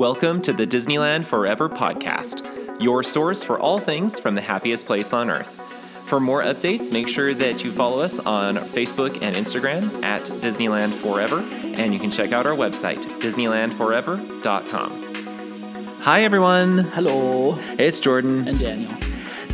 Welcome 0.00 0.40
to 0.42 0.52
the 0.54 0.66
Disneyland 0.66 1.26
Forever 1.26 1.68
podcast, 1.68 2.82
your 2.82 3.02
source 3.02 3.42
for 3.42 3.60
all 3.60 3.78
things 3.78 4.18
from 4.18 4.34
the 4.34 4.40
happiest 4.40 4.86
place 4.86 5.12
on 5.12 5.28
earth. 5.28 5.60
For 6.06 6.18
more 6.18 6.42
updates, 6.42 6.90
make 6.90 7.06
sure 7.06 7.34
that 7.34 7.62
you 7.62 7.70
follow 7.70 8.00
us 8.00 8.18
on 8.18 8.56
Facebook 8.56 9.20
and 9.20 9.36
Instagram 9.36 10.02
at 10.02 10.22
Disneyland 10.22 10.94
Forever, 10.94 11.40
and 11.52 11.92
you 11.92 12.00
can 12.00 12.10
check 12.10 12.32
out 12.32 12.46
our 12.46 12.54
website, 12.54 12.96
DisneylandForever.com. 13.20 16.00
Hi, 16.00 16.22
everyone. 16.22 16.78
Hello. 16.78 17.58
It's 17.78 18.00
Jordan. 18.00 18.48
And 18.48 18.58
Daniel. 18.58 18.94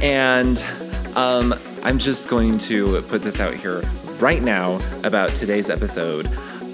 And 0.01 0.65
um, 1.17 1.57
I'm 1.83 1.99
just 1.99 2.29
going 2.29 2.59
to 2.59 3.03
put 3.03 3.25
this 3.25 3.41
out 3.41 3.55
here 3.55 3.83
right 4.21 4.45
now 4.45 4.79
about 5.03 5.31
today's 5.31 5.69
episode. 5.69 6.29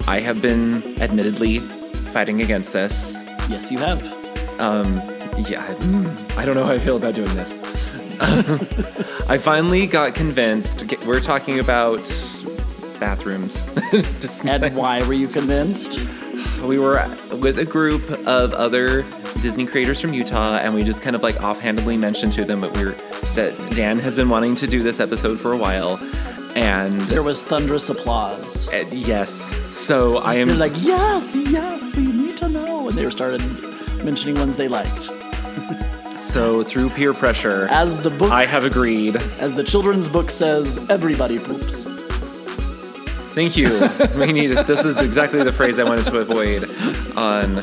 I 0.07 0.19
have 0.19 0.43
been 0.43 1.01
admittedly 1.01 1.61
fighting 2.11 2.43
against 2.43 2.73
this. 2.73 3.22
Yes, 3.49 3.71
you 3.71 3.77
have. 3.79 4.01
Um, 4.59 5.01
yeah, 5.47 5.63
I, 5.63 6.41
I 6.41 6.45
don't 6.45 6.55
know 6.55 6.63
how 6.63 6.73
I 6.73 6.79
feel 6.79 6.97
about 6.97 7.15
doing 7.15 7.33
this. 7.35 7.61
I 9.27 9.37
finally 9.37 9.87
got 9.87 10.15
convinced. 10.15 10.83
We're 11.05 11.19
talking 11.19 11.59
about 11.59 12.03
bathrooms. 12.99 13.65
and 14.45 14.75
why 14.75 15.05
were 15.05 15.13
you 15.13 15.27
convinced? 15.27 15.99
We 16.63 16.79
were 16.79 17.05
with 17.41 17.59
a 17.59 17.65
group 17.65 18.09
of 18.25 18.53
other 18.53 19.03
Disney 19.41 19.65
creators 19.65 19.99
from 19.99 20.13
Utah, 20.13 20.57
and 20.57 20.73
we 20.73 20.83
just 20.83 21.01
kind 21.01 21.15
of 21.15 21.23
like 21.23 21.41
offhandedly 21.43 21.97
mentioned 21.97 22.31
to 22.33 22.45
them 22.45 22.61
that 22.61 22.71
we're 22.73 22.95
that 23.35 23.57
Dan 23.75 23.99
has 23.99 24.15
been 24.15 24.29
wanting 24.29 24.55
to 24.55 24.67
do 24.67 24.83
this 24.83 24.99
episode 24.99 25.39
for 25.39 25.51
a 25.51 25.57
while, 25.57 25.97
and 26.55 27.01
there 27.01 27.23
was 27.23 27.43
thunderous 27.43 27.89
applause. 27.89 28.69
Uh, 28.69 28.85
yes, 28.91 29.55
so 29.75 30.17
I 30.17 30.35
am. 30.35 30.47
They're 30.47 30.57
like, 30.57 30.83
yes, 30.83 31.35
yes, 31.35 31.95
we 31.95 32.22
need 32.95 33.11
to 33.11 33.17
know, 33.17 33.33
and 33.33 33.39
they 33.39 33.41
started 33.41 34.03
mentioning 34.03 34.35
ones 34.35 34.57
they 34.57 34.67
liked. 34.67 35.09
so 36.21 36.63
through 36.63 36.89
peer 36.89 37.13
pressure, 37.13 37.67
as 37.69 38.01
the 38.01 38.09
book, 38.09 38.31
I 38.31 38.45
have 38.45 38.63
agreed. 38.63 39.17
As 39.39 39.55
the 39.55 39.63
children's 39.63 40.09
book 40.09 40.31
says, 40.31 40.77
everybody 40.89 41.39
poops. 41.39 41.85
Thank 43.33 43.57
you. 43.57 43.89
we 44.17 44.31
need. 44.31 44.51
This 44.67 44.85
is 44.85 44.99
exactly 44.99 45.43
the 45.43 45.51
phrase 45.51 45.79
I 45.79 45.83
wanted 45.83 46.05
to 46.05 46.19
avoid 46.19 46.69
on 47.17 47.59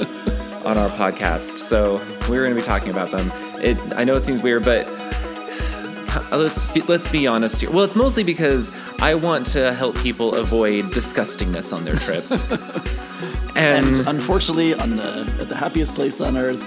on 0.67 0.77
our 0.77 0.91
podcast. 0.91 1.41
So 1.41 2.01
we're 2.29 2.43
going 2.43 2.55
to 2.55 2.61
be 2.61 2.63
talking 2.63 2.91
about 2.91 3.11
them. 3.11 3.31
It. 3.63 3.79
I 3.97 4.05
know 4.05 4.17
it 4.17 4.23
seems 4.23 4.43
weird, 4.43 4.65
but 4.65 4.87
uh, 6.13 6.37
let's 6.37 6.65
be, 6.73 6.81
let's 6.83 7.09
be 7.09 7.27
honest 7.27 7.61
here. 7.61 7.71
Well, 7.71 7.85
it's 7.85 7.95
mostly 7.95 8.25
because 8.25 8.73
I 8.99 9.15
want 9.15 9.47
to 9.49 9.73
help 9.75 9.97
people 9.99 10.35
avoid 10.35 10.87
disgustingness 10.87 11.75
on 11.75 11.85
their 11.85 11.97
trip. 11.97 12.25
And, 13.61 13.87
and, 13.97 14.09
unfortunately, 14.09 14.75
on 14.75 14.97
the 14.97 15.33
at 15.41 15.49
the 15.49 15.57
happiest 15.57 15.95
place 15.95 16.21
on 16.21 16.37
earth, 16.37 16.61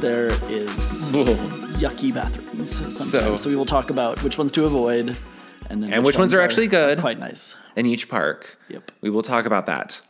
there 0.00 0.28
is 0.50 1.10
Whoa. 1.10 1.24
yucky 1.80 2.12
bathrooms 2.12 2.72
sometimes. 2.72 3.10
So, 3.10 3.36
so, 3.36 3.48
we 3.48 3.56
will 3.56 3.66
talk 3.66 3.90
about 3.90 4.22
which 4.22 4.38
ones 4.38 4.52
to 4.52 4.64
avoid, 4.64 5.16
and 5.68 5.82
then 5.82 5.92
and 5.92 6.02
which, 6.02 6.14
which 6.14 6.18
ones, 6.18 6.32
ones, 6.32 6.34
are 6.34 6.42
actually 6.42 6.66
good, 6.68 6.98
quite 7.00 7.18
nice 7.18 7.56
in 7.76 7.86
each 7.86 8.08
park. 8.08 8.58
Yep, 8.68 8.92
we 9.00 9.10
will 9.10 9.22
talk 9.22 9.46
about 9.46 9.66
that. 9.66 10.00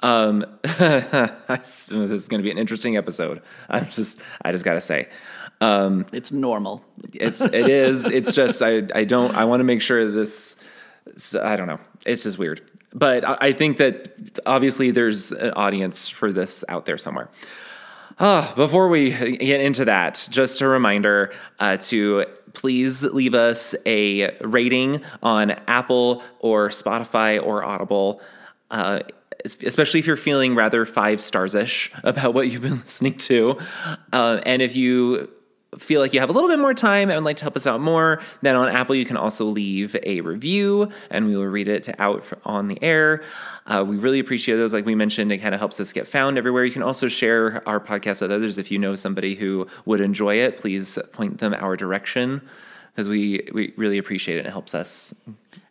Um, 0.00 0.44
this 0.62 1.90
is 1.90 2.28
going 2.28 2.40
to 2.40 2.42
be 2.42 2.50
an 2.50 2.58
interesting 2.58 2.96
episode. 2.96 3.40
I'm 3.68 3.86
just, 3.86 4.20
I 4.44 4.50
just 4.50 4.64
got 4.64 4.74
to 4.74 4.80
say, 4.80 5.08
um, 5.60 6.06
it's 6.12 6.32
normal. 6.32 6.84
It's 7.14 7.40
it 7.40 7.68
is. 7.68 8.10
It's 8.10 8.34
just 8.34 8.60
I 8.62 8.82
I 8.94 9.04
don't 9.04 9.34
I 9.36 9.44
want 9.44 9.60
to 9.60 9.64
make 9.64 9.80
sure 9.80 10.10
this. 10.10 10.62
I 11.40 11.56
don't 11.56 11.68
know. 11.68 11.78
It's 12.04 12.24
just 12.24 12.38
weird. 12.38 12.62
But 12.94 13.24
I, 13.42 13.52
think 13.52 13.78
that 13.78 14.40
obviously 14.44 14.90
there's 14.90 15.32
an 15.32 15.52
audience 15.52 16.08
for 16.08 16.32
this 16.32 16.64
out 16.68 16.84
there 16.84 16.98
somewhere. 16.98 17.28
Oh, 18.20 18.52
before 18.54 18.88
we 18.88 19.10
get 19.10 19.60
into 19.60 19.86
that, 19.86 20.28
just 20.30 20.60
a 20.60 20.68
reminder 20.68 21.32
uh, 21.58 21.78
to 21.78 22.26
please 22.52 23.02
leave 23.02 23.34
us 23.34 23.74
a 23.86 24.36
rating 24.40 25.02
on 25.22 25.52
Apple 25.66 26.22
or 26.38 26.68
Spotify 26.68 27.42
or 27.42 27.64
Audible. 27.64 28.20
Uh, 28.70 29.00
especially 29.44 30.00
if 30.00 30.06
you're 30.06 30.16
feeling 30.16 30.54
rather 30.54 30.84
five 30.84 31.20
stars 31.20 31.54
ish 31.54 31.90
about 32.04 32.32
what 32.34 32.48
you've 32.48 32.62
been 32.62 32.78
listening 32.82 33.16
to. 33.18 33.58
Uh, 34.12 34.40
and 34.46 34.62
if 34.62 34.76
you 34.76 35.28
feel 35.78 36.00
like 36.00 36.12
you 36.12 36.20
have 36.20 36.28
a 36.28 36.32
little 36.32 36.48
bit 36.48 36.58
more 36.58 36.74
time 36.74 37.08
and 37.08 37.16
would 37.16 37.24
like 37.24 37.38
to 37.38 37.44
help 37.44 37.56
us 37.56 37.66
out 37.66 37.80
more, 37.80 38.20
then 38.42 38.56
on 38.56 38.68
Apple 38.68 38.94
you 38.94 39.04
can 39.04 39.16
also 39.16 39.44
leave 39.44 39.96
a 40.02 40.20
review 40.20 40.90
and 41.10 41.26
we 41.26 41.36
will 41.36 41.46
read 41.46 41.68
it 41.68 41.88
out 41.98 42.24
on 42.44 42.68
the 42.68 42.82
air. 42.82 43.22
Uh, 43.66 43.84
we 43.86 43.96
really 43.96 44.18
appreciate 44.18 44.56
those. 44.56 44.72
Like 44.72 44.84
we 44.84 44.94
mentioned, 44.94 45.32
it 45.32 45.38
kind 45.38 45.54
of 45.54 45.60
helps 45.60 45.80
us 45.80 45.92
get 45.92 46.06
found 46.06 46.36
everywhere. 46.36 46.64
You 46.64 46.72
can 46.72 46.82
also 46.82 47.08
share 47.08 47.66
our 47.66 47.80
podcast 47.80 48.20
with 48.20 48.32
others. 48.32 48.58
If 48.58 48.70
you 48.70 48.78
know 48.78 48.94
somebody 48.94 49.34
who 49.34 49.66
would 49.84 50.00
enjoy 50.00 50.36
it, 50.36 50.58
please 50.58 50.98
point 51.12 51.38
them 51.38 51.54
our 51.54 51.76
direction 51.76 52.42
because 52.94 53.08
we, 53.08 53.48
we 53.54 53.72
really 53.76 53.98
appreciate 53.98 54.38
it. 54.38 54.46
It 54.46 54.50
helps 54.50 54.74
us. 54.74 55.14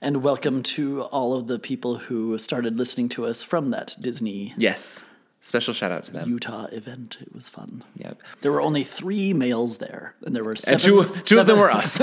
And 0.02 0.24
welcome 0.24 0.64
to 0.64 1.04
all 1.04 1.34
of 1.34 1.46
the 1.46 1.60
people 1.60 1.98
who 1.98 2.36
started 2.40 2.78
listening 2.78 3.10
to 3.10 3.26
us 3.26 3.44
from 3.44 3.70
that 3.70 3.96
Disney. 4.02 4.54
Yes 4.58 5.06
Special 5.44 5.74
shout 5.74 5.92
out 5.92 6.04
to 6.04 6.12
them. 6.12 6.30
Utah 6.30 6.66
event. 6.66 7.18
It 7.20 7.34
was 7.34 7.50
fun. 7.50 7.84
Yep. 7.98 8.22
There 8.42 8.52
were 8.52 8.62
only 8.62 8.84
three 8.84 9.34
males 9.34 9.80
there, 9.80 10.14
and 10.24 10.36
there 10.36 10.44
were 10.44 10.56
seven, 10.56 10.74
and 10.76 10.82
two, 10.84 11.04
two 11.22 11.36
seven, 11.36 11.40
of 11.40 11.48
them 11.48 11.58
were 11.58 11.72
us. 11.72 12.00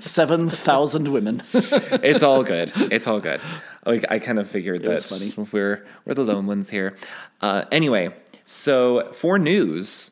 seven 0.00 0.50
thousand 0.50 1.08
women. 1.08 1.42
it's 1.54 2.22
all 2.22 2.44
good. 2.44 2.72
It's 2.76 3.06
all 3.06 3.18
good. 3.18 3.40
Like 3.86 4.04
I 4.10 4.18
kind 4.18 4.38
of 4.38 4.46
figured 4.46 4.82
it 4.82 4.88
that 4.88 5.48
we're 5.54 5.86
we're 6.04 6.12
the 6.12 6.24
lone 6.24 6.46
ones 6.46 6.68
here. 6.68 6.96
Uh, 7.40 7.64
anyway, 7.72 8.14
so 8.44 9.10
for 9.10 9.38
news, 9.38 10.10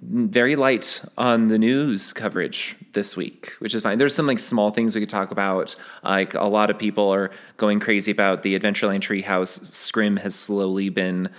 very 0.00 0.54
light 0.54 1.02
on 1.18 1.48
the 1.48 1.58
news 1.58 2.12
coverage 2.12 2.76
this 2.92 3.16
week, 3.16 3.50
which 3.58 3.74
is 3.74 3.82
fine. 3.82 3.98
There's 3.98 4.14
some 4.14 4.28
like 4.28 4.38
small 4.38 4.70
things 4.70 4.94
we 4.94 5.00
could 5.00 5.10
talk 5.10 5.32
about. 5.32 5.74
Like 6.04 6.34
a 6.34 6.46
lot 6.46 6.70
of 6.70 6.78
people 6.78 7.12
are 7.12 7.32
going 7.56 7.80
crazy 7.80 8.12
about 8.12 8.44
the 8.44 8.56
Adventureland 8.56 9.00
Treehouse. 9.00 9.64
Scrim 9.64 10.18
has 10.18 10.36
slowly 10.36 10.88
been 10.88 11.30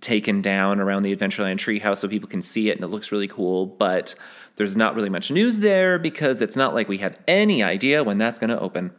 taken 0.00 0.42
down 0.42 0.80
around 0.80 1.02
the 1.02 1.14
Adventureland 1.14 1.56
treehouse 1.56 1.98
so 1.98 2.08
people 2.08 2.28
can 2.28 2.42
see 2.42 2.70
it 2.70 2.76
and 2.76 2.84
it 2.84 2.88
looks 2.88 3.12
really 3.12 3.28
cool. 3.28 3.66
But 3.66 4.14
there's 4.56 4.76
not 4.76 4.94
really 4.94 5.10
much 5.10 5.30
news 5.30 5.60
there 5.60 5.98
because 5.98 6.42
it's 6.42 6.56
not 6.56 6.74
like 6.74 6.88
we 6.88 6.98
have 6.98 7.18
any 7.26 7.62
idea 7.62 8.02
when 8.04 8.18
that's 8.18 8.38
going 8.38 8.50
to 8.50 8.58
open. 8.58 8.92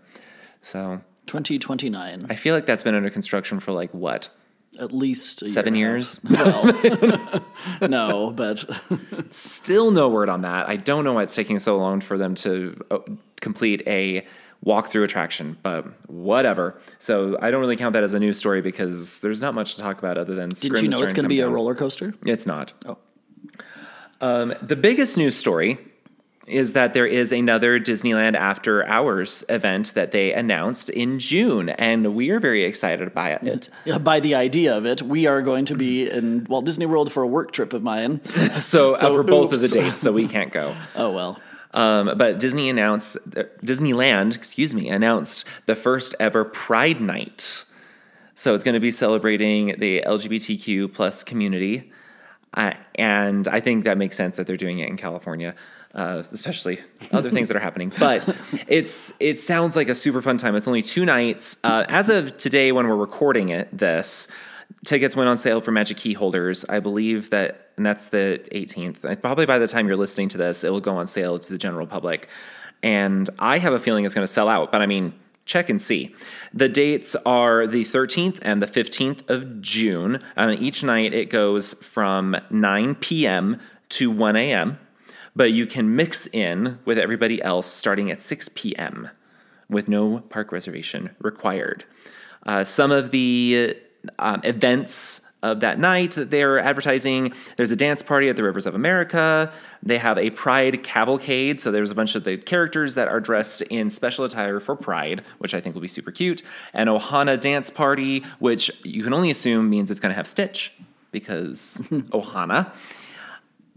So 0.62 1.02
2029. 1.26 2.22
I 2.30 2.36
feel 2.36 2.56
like 2.56 2.66
that's 2.66 2.84
been 2.84 2.96
under 2.96 3.10
construction 3.10 3.60
for 3.60 3.72
like 3.72 3.94
what? 3.94 4.30
At 4.80 4.92
least 4.92 5.48
seven 5.48 5.76
year 5.76 5.98
years. 5.98 6.20
Well, 6.30 7.44
no, 7.82 8.32
but 8.32 8.64
still 9.32 9.92
no 9.92 10.10
word 10.10 10.30
on 10.30 10.42
that. 10.44 10.70
I 10.70 10.76
don't 10.76 11.04
know 11.04 11.14
why 11.14 11.24
it's 11.24 11.36
taking 11.36 11.60
so 11.60 11.78
long 11.78 12.02
for 12.02 12.18
them 12.18 12.36
to 12.36 12.80
uh, 12.92 13.00
complete 13.42 13.82
a 13.88 14.26
walk-through 14.62 15.04
attraction, 15.04 15.58
but 15.64 15.86
whatever. 16.10 16.80
So 16.98 17.38
I 17.42 17.52
don't 17.52 17.62
really 17.62 17.78
count 17.78 17.94
that 17.94 18.04
as 18.04 18.14
a 18.14 18.20
news 18.20 18.38
story 18.38 18.62
because 18.62 19.20
there's 19.22 19.42
not 19.42 19.54
much 19.54 19.76
to 19.76 19.82
talk 19.82 20.00
about 20.00 20.18
other 20.18 20.36
than. 20.36 20.50
Did 20.50 20.82
you 20.82 20.90
know 20.90 21.02
it's 21.02 21.14
going 21.14 21.24
to 21.24 21.30
be 21.30 21.38
down. 21.38 21.50
a 21.50 21.54
roller 21.54 21.76
coaster? 21.76 22.14
It's 22.26 22.46
not. 22.46 22.74
Oh. 22.86 22.98
Um, 24.22 24.54
the 24.62 24.76
biggest 24.76 25.18
news 25.18 25.38
story 25.38 25.78
is 26.50 26.74
that 26.74 26.94
there 26.94 27.06
is 27.06 27.32
another 27.32 27.80
Disneyland 27.80 28.36
After 28.36 28.86
Hours 28.88 29.44
event 29.50 29.94
that 29.94 30.12
they 30.12 30.34
announced 30.34 30.90
in 30.90 31.20
June, 31.20 31.70
and 31.70 32.16
we 32.16 32.32
are 32.32 32.40
very 32.40 32.66
excited 32.66 33.14
by 33.14 33.32
it. 33.32 33.70
Yeah, 33.86 33.98
by 33.98 34.20
the 34.20 34.36
idea 34.36 34.76
of 34.76 34.86
it, 34.86 35.02
we 35.02 35.26
are 35.26 35.42
going 35.42 35.66
to 35.66 35.76
be 35.76 36.10
in 36.10 36.46
Walt 36.50 36.66
Disney 36.66 36.86
World 36.86 37.12
for 37.12 37.24
a 37.24 37.28
work 37.28 37.52
trip 37.52 37.74
of 37.74 37.82
mine. 37.82 38.22
so, 38.24 38.58
so 38.58 38.94
uh, 38.94 38.98
for 38.98 39.24
both 39.24 39.54
of 39.54 39.62
the 39.62 39.68
dates, 39.68 40.00
so 40.02 40.12
we 40.12 40.28
can't 40.28 40.52
go. 40.52 40.76
oh 40.96 41.12
well. 41.12 41.40
Um, 41.74 42.18
but 42.18 42.40
Disney 42.40 42.70
announced, 42.70 43.18
Disneyland, 43.64 44.36
excuse 44.36 44.74
me, 44.74 44.90
announced 44.90 45.46
the 45.66 45.76
first 45.76 46.16
ever 46.20 46.44
Pride 46.44 47.00
Night. 47.00 47.66
So 48.36 48.56
it's 48.56 48.64
going 48.64 48.74
to 48.74 48.80
be 48.80 48.92
celebrating 48.92 49.76
the 49.78 50.02
LGBTQ 50.06 50.94
plus 50.94 51.24
community, 51.24 51.92
uh, 52.54 52.74
and 52.96 53.48
I 53.48 53.60
think 53.60 53.84
that 53.84 53.98
makes 53.98 54.16
sense 54.16 54.38
that 54.38 54.48
they're 54.48 54.58
doing 54.58 54.80
it 54.80 54.90
in 54.90 54.98
California, 54.98 55.56
uh, 55.94 56.24
especially 56.32 56.80
other 57.12 57.30
things 57.30 57.50
that 57.50 57.58
are 57.58 57.62
happening. 57.62 57.92
But 58.00 58.28
it's 58.68 59.14
it 59.20 59.38
sounds 59.38 59.76
like 59.76 59.90
a 59.90 59.96
super 59.96 60.22
fun 60.22 60.38
time. 60.38 60.56
It's 60.56 60.68
only 60.68 60.82
two 60.82 61.06
nights. 61.06 61.58
Uh, 61.64 61.86
as 61.90 62.10
of 62.10 62.38
today, 62.38 62.72
when 62.72 62.88
we're 62.88 62.96
recording 62.96 63.50
it, 63.50 63.78
this 63.78 64.30
tickets 64.86 65.16
went 65.16 65.30
on 65.30 65.38
sale 65.38 65.62
for 65.62 65.72
Magic 65.72 65.98
Key 65.98 66.14
holders. 66.14 66.66
I 66.66 66.80
believe 66.80 67.30
that, 67.32 67.72
and 67.78 67.86
that's 67.86 68.10
the 68.10 68.42
18th. 68.52 69.22
Probably 69.22 69.46
by 69.46 69.60
the 69.60 69.68
time 69.68 69.88
you're 69.88 69.98
listening 69.98 70.30
to 70.30 70.38
this, 70.38 70.64
it 70.64 70.72
will 70.72 70.82
go 70.82 70.98
on 70.98 71.08
sale 71.08 71.40
to 71.40 71.52
the 71.52 71.58
general 71.58 71.88
public. 71.88 72.28
And 72.82 73.30
I 73.40 73.58
have 73.58 73.74
a 73.74 73.80
feeling 73.80 74.06
it's 74.06 74.16
going 74.16 74.24
to 74.24 74.32
sell 74.32 74.48
out, 74.48 74.72
but 74.72 74.82
I 74.82 74.86
mean, 74.86 75.14
check 75.46 75.70
and 75.70 75.82
see. 75.82 76.16
The 76.54 76.70
dates 76.70 77.16
are 77.26 77.68
the 77.68 77.84
13th 77.84 78.40
and 78.42 78.62
the 78.62 78.68
15th 78.68 79.30
of 79.30 79.62
June. 79.62 80.22
And 80.36 80.60
each 80.60 80.84
night 80.84 81.14
it 81.14 81.30
goes 81.30 81.74
from 81.74 82.38
9 82.50 82.96
p.m. 82.96 83.60
to 83.90 84.12
1 84.12 84.36
a.m., 84.36 84.80
but 85.36 85.52
you 85.52 85.66
can 85.66 85.96
mix 85.96 86.28
in 86.28 86.80
with 86.86 86.98
everybody 86.98 87.42
else 87.42 87.68
starting 87.68 88.12
at 88.12 88.20
6 88.20 88.50
p.m. 88.56 89.10
with 89.70 89.88
no 89.88 90.20
park 90.20 90.52
reservation 90.52 91.16
required. 91.20 91.86
Uh, 92.46 92.64
some 92.64 92.92
of 92.92 93.12
the 93.12 93.76
um, 94.18 94.42
events 94.44 95.30
of 95.42 95.62
that 95.62 95.80
night 95.80 96.12
that 96.12 96.32
they're 96.32 96.60
advertising. 96.60 97.34
There's 97.56 97.72
a 97.72 97.76
dance 97.76 98.04
party 98.04 98.28
at 98.28 98.36
the 98.36 98.44
Rivers 98.44 98.66
of 98.66 98.76
America. 98.76 99.52
They 99.82 99.98
have 99.98 100.18
a 100.18 100.32
Pride 100.32 100.84
cavalcade. 100.84 101.62
So 101.62 101.72
there's 101.72 101.92
a 101.92 101.96
bunch 101.96 102.16
of 102.16 102.26
the 102.26 102.38
characters 102.38 102.96
that 102.96 103.08
are 103.08 103.22
dressed 103.22 103.62
in 103.64 103.90
special 103.90 104.26
attire 104.26 104.60
for 104.60 104.76
Pride, 104.76 105.24
which 105.38 105.54
I 105.54 105.62
think 105.62 105.76
will 105.76 105.82
be 105.82 105.88
super 105.88 106.12
cute. 106.12 106.42
An 106.74 106.88
Ohana 106.88 107.40
dance 107.40 107.70
party, 107.70 108.24
which 108.40 108.70
you 108.84 109.04
can 109.04 109.14
only 109.14 109.32
assume 109.32 109.70
means 109.70 109.90
it's 109.90 110.02
going 110.02 110.12
to 110.12 110.18
have 110.18 110.28
Stitch 110.28 110.74
because 111.12 111.82
Ohana. 112.12 112.74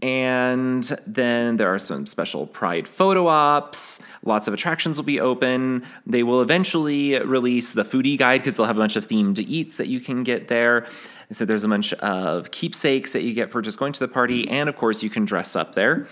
And 0.03 0.83
then 1.07 1.55
there 1.55 1.73
are 1.73 1.79
some 1.79 2.05
special 2.07 2.45
Pride 2.45 2.89
photo 2.89 3.27
ops. 3.27 4.03
Lots 4.21 4.49
of 4.49 4.53
attractions 4.53 4.97
will 4.97 5.05
be 5.05 5.21
open. 5.21 5.85
They 6.05 6.23
will 6.23 6.41
eventually 6.41 7.17
release 7.19 7.71
the 7.71 7.83
foodie 7.83 8.17
guide 8.17 8.41
because 8.41 8.57
they'll 8.57 8.65
have 8.65 8.75
a 8.75 8.81
bunch 8.81 8.97
of 8.97 9.07
themed 9.07 9.39
eats 9.39 9.77
that 9.77 9.87
you 9.87 10.01
can 10.01 10.23
get 10.23 10.49
there. 10.49 10.85
And 11.29 11.37
So 11.37 11.45
there's 11.45 11.63
a 11.63 11.69
bunch 11.69 11.93
of 11.93 12.51
keepsakes 12.51 13.13
that 13.13 13.23
you 13.23 13.33
get 13.33 13.49
for 13.49 13.61
just 13.61 13.79
going 13.79 13.93
to 13.93 13.99
the 14.01 14.09
party. 14.09 14.45
And 14.49 14.67
of 14.67 14.75
course, 14.75 15.03
you 15.03 15.09
can 15.09 15.23
dress 15.23 15.55
up 15.55 15.73
there. 15.73 16.05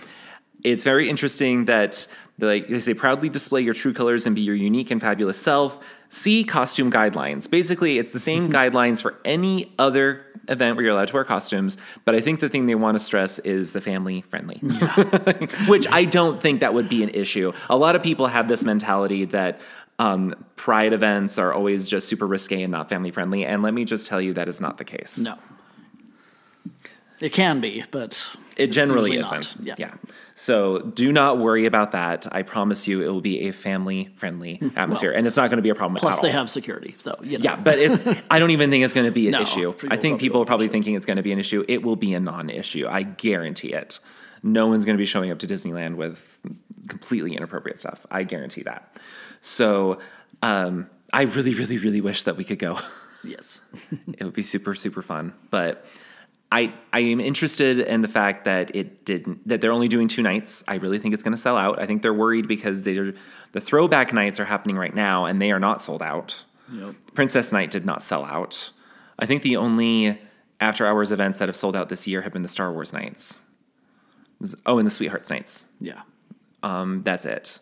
It's 0.64 0.84
very 0.84 1.10
interesting 1.10 1.66
that 1.66 2.08
like 2.40 2.68
they 2.68 2.80
say 2.80 2.94
proudly 2.94 3.30
display 3.30 3.62
your 3.62 3.74
true 3.74 3.94
colors 3.94 4.26
and 4.26 4.36
be 4.36 4.42
your 4.42 4.56
unique 4.56 4.92
and 4.92 5.00
fabulous 5.00 5.42
self. 5.42 5.84
See 6.10 6.44
costume 6.44 6.92
guidelines. 6.92 7.50
Basically, 7.50 7.98
it's 7.98 8.12
the 8.12 8.20
same 8.20 8.52
guidelines 8.52 9.02
for 9.02 9.18
any 9.24 9.72
other 9.80 10.26
event 10.48 10.76
where 10.76 10.84
you're 10.84 10.94
allowed 10.94 11.08
to 11.08 11.14
wear 11.14 11.24
costumes, 11.24 11.78
but 12.04 12.16
I 12.16 12.20
think 12.20 12.40
the 12.40 12.50
thing 12.50 12.66
they 12.66 12.76
want 12.76 12.96
to 12.96 13.00
stress 13.00 13.40
is 13.40 13.72
the 13.72 13.80
family 13.80 14.22
friendly, 14.22 14.60
yeah. 14.62 15.46
which 15.68 15.88
I 15.90 16.04
don't 16.04 16.42
think 16.42 16.60
that 16.60 16.74
would 16.74 16.90
be 16.90 17.04
an 17.04 17.10
issue. 17.10 17.54
A 17.70 17.78
lot 17.78 17.96
of 17.96 18.04
people 18.04 18.28
have 18.28 18.48
this 18.48 18.66
mentality 18.66 19.26
that 19.26 19.62
um, 20.00 20.36
pride 20.56 20.94
events 20.94 21.38
are 21.38 21.54
always 21.54 21.88
just 21.88 22.10
super 22.10 22.28
risque 22.28 22.62
and 22.62 22.72
not 22.72 22.90
family 22.90 23.12
friendly, 23.12 23.46
and 23.46 23.62
let 23.62 23.74
me 23.74 23.86
just 23.86 24.08
tell 24.08 24.20
you 24.20 24.34
that 24.34 24.50
is 24.50 24.60
not 24.60 24.78
the 24.78 24.86
case. 24.86 25.20
No, 25.20 25.38
it 27.20 27.32
can 27.32 27.62
be, 27.62 27.84
but 27.92 28.36
it 28.58 28.68
generally 28.68 29.16
isn't. 29.16 29.56
Yeah. 29.62 29.76
yeah. 29.78 29.94
So 30.36 30.80
do 30.80 31.12
not 31.12 31.40
worry 31.40 31.66
about 31.66 31.92
that. 31.92 32.28
I 32.34 32.42
promise 32.44 32.88
you, 32.88 33.04
it 33.04 33.08
will 33.08 33.22
be 33.22 33.48
a 33.48 33.52
family 33.52 34.10
friendly 34.16 34.56
hmm. 34.56 34.70
atmosphere, 34.76 35.12
well, 35.12 35.18
and 35.18 35.28
it's 35.28 35.38
not 35.38 35.50
going 35.50 35.58
to 35.58 35.64
be 35.64 35.70
a 35.70 35.76
problem. 35.76 36.00
Plus, 36.00 36.22
they 36.22 36.32
have 36.32 36.50
security, 36.50 36.96
so 36.98 37.16
you 37.22 37.38
know. 37.38 37.44
yeah. 37.44 37.56
But 37.56 37.80
it's. 37.80 38.06
I 38.30 38.40
don't 38.40 38.52
even 38.52 38.70
think 38.70 38.84
it's 38.84 38.94
going 38.94 39.06
to 39.06 39.12
be 39.12 39.28
an 39.28 39.32
no, 39.34 39.42
issue. 39.42 39.74
I 39.90 39.98
think 39.98 40.20
people 40.20 40.42
are 40.42 40.46
probably 40.46 40.68
thinking 40.68 40.96
it's 40.96 41.06
going 41.06 41.18
to 41.18 41.24
be 41.24 41.32
an 41.32 41.40
issue. 41.40 41.64
It 41.68 41.84
will 41.84 41.96
be 41.96 42.14
a 42.14 42.20
non-issue. 42.20 42.88
I 42.90 43.04
guarantee 43.04 43.74
it. 43.74 44.00
No 44.44 44.68
one's 44.68 44.86
going 44.86 44.98
to 44.98 45.02
be 45.02 45.06
showing 45.06 45.32
up 45.32 45.40
to 45.40 45.48
Disneyland 45.48 45.96
with 45.96 46.40
completely 46.88 47.36
inappropriate 47.36 47.80
stuff. 47.80 48.06
I 48.10 48.24
guarantee 48.24 48.64
that. 48.64 48.98
So 49.42 50.00
um, 50.42 50.90
I 51.14 51.24
really, 51.24 51.54
really, 51.54 51.78
really 51.78 52.02
wish 52.02 52.24
that 52.24 52.38
we 52.38 52.44
could 52.44 52.60
go. 52.60 52.80
Yes, 53.24 53.62
it 54.18 54.24
would 54.24 54.34
be 54.34 54.42
super, 54.42 54.74
super 54.74 55.02
fun, 55.02 55.34
but 55.50 55.86
I 56.52 56.74
I 56.92 57.00
am 57.00 57.20
interested 57.20 57.80
in 57.80 58.02
the 58.02 58.08
fact 58.08 58.44
that 58.44 58.76
it 58.76 59.06
didn't 59.06 59.48
that 59.48 59.62
they're 59.62 59.72
only 59.72 59.88
doing 59.88 60.08
two 60.08 60.22
nights. 60.22 60.64
I 60.68 60.76
really 60.76 61.00
think 61.00 61.14
it's 61.14 61.24
going 61.24 61.34
to 61.34 61.42
sell 61.42 61.58
out. 61.58 61.82
I 61.82 61.86
think 61.86 62.02
they're 62.02 62.14
worried 62.14 62.48
because 62.48 62.84
they're 62.84 63.14
the 63.54 63.62
throwback 63.62 64.14
nights 64.14 64.40
are 64.40 64.46
happening 64.46 64.78
right 64.78 64.94
now 64.94 65.26
and 65.26 65.42
they 65.42 65.52
are 65.52 65.60
not 65.60 65.82
sold 65.82 66.02
out. 66.02 66.44
Yep. 66.74 66.96
Princess 67.14 67.52
Night 67.52 67.70
did 67.70 67.86
not 67.86 68.02
sell 68.02 68.26
out. 68.26 68.72
I 69.20 69.26
think 69.26 69.42
the 69.42 69.58
only 69.58 70.20
after 70.60 70.86
hours 70.86 71.12
events 71.12 71.40
that 71.40 71.50
have 71.50 71.56
sold 71.56 71.76
out 71.76 71.90
this 71.90 72.08
year 72.08 72.22
have 72.22 72.34
been 72.34 72.44
the 72.44 72.48
Star 72.48 72.72
Wars 72.72 72.94
nights. 72.94 73.44
Oh, 74.66 74.78
and 74.78 74.86
the 74.86 74.92
Sweethearts 74.92 75.30
nights. 75.30 75.70
Yeah. 75.80 76.02
Um, 76.64 77.04
that's 77.04 77.26
it. 77.26 77.60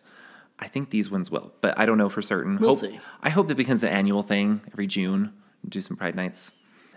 I 0.58 0.66
think 0.66 0.90
these 0.90 1.10
ones 1.10 1.30
will, 1.30 1.52
but 1.60 1.78
I 1.78 1.86
don't 1.86 1.98
know 1.98 2.08
for 2.08 2.22
certain. 2.22 2.58
We'll 2.58 2.70
hope, 2.70 2.78
see. 2.78 3.00
I 3.22 3.30
hope 3.30 3.50
it 3.50 3.56
becomes 3.56 3.82
an 3.82 3.88
annual 3.88 4.22
thing 4.22 4.60
every 4.72 4.86
June. 4.86 5.32
Do 5.66 5.80
some 5.80 5.96
Pride 5.96 6.14
nights. 6.14 6.52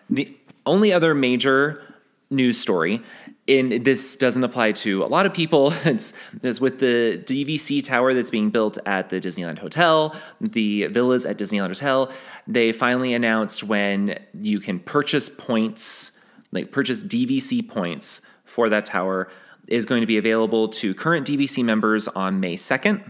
The 0.09 0.37
only 0.65 0.93
other 0.93 1.13
major 1.13 1.81
news 2.29 2.57
story, 2.57 3.01
and 3.47 3.85
this 3.85 4.15
doesn't 4.15 4.43
apply 4.43 4.71
to 4.71 5.03
a 5.03 5.07
lot 5.07 5.25
of 5.25 5.33
people, 5.33 5.73
it's, 5.85 6.13
it's 6.41 6.59
with 6.59 6.79
the 6.79 7.21
DVC 7.25 7.83
tower 7.83 8.13
that's 8.13 8.31
being 8.31 8.49
built 8.49 8.77
at 8.85 9.09
the 9.09 9.19
Disneyland 9.19 9.59
Hotel, 9.59 10.15
the 10.41 10.87
villas 10.87 11.25
at 11.25 11.37
Disneyland 11.37 11.67
Hotel. 11.67 12.11
They 12.47 12.71
finally 12.71 13.13
announced 13.13 13.63
when 13.63 14.19
you 14.39 14.59
can 14.59 14.79
purchase 14.79 15.29
points, 15.29 16.13
like 16.51 16.71
purchase 16.71 17.01
DVC 17.03 17.67
points 17.67 18.21
for 18.45 18.69
that 18.69 18.85
tower, 18.85 19.29
is 19.67 19.85
going 19.85 20.01
to 20.01 20.07
be 20.07 20.17
available 20.17 20.67
to 20.67 20.93
current 20.93 21.25
DVC 21.25 21.63
members 21.63 22.07
on 22.09 22.39
May 22.39 22.55
2nd 22.55 23.01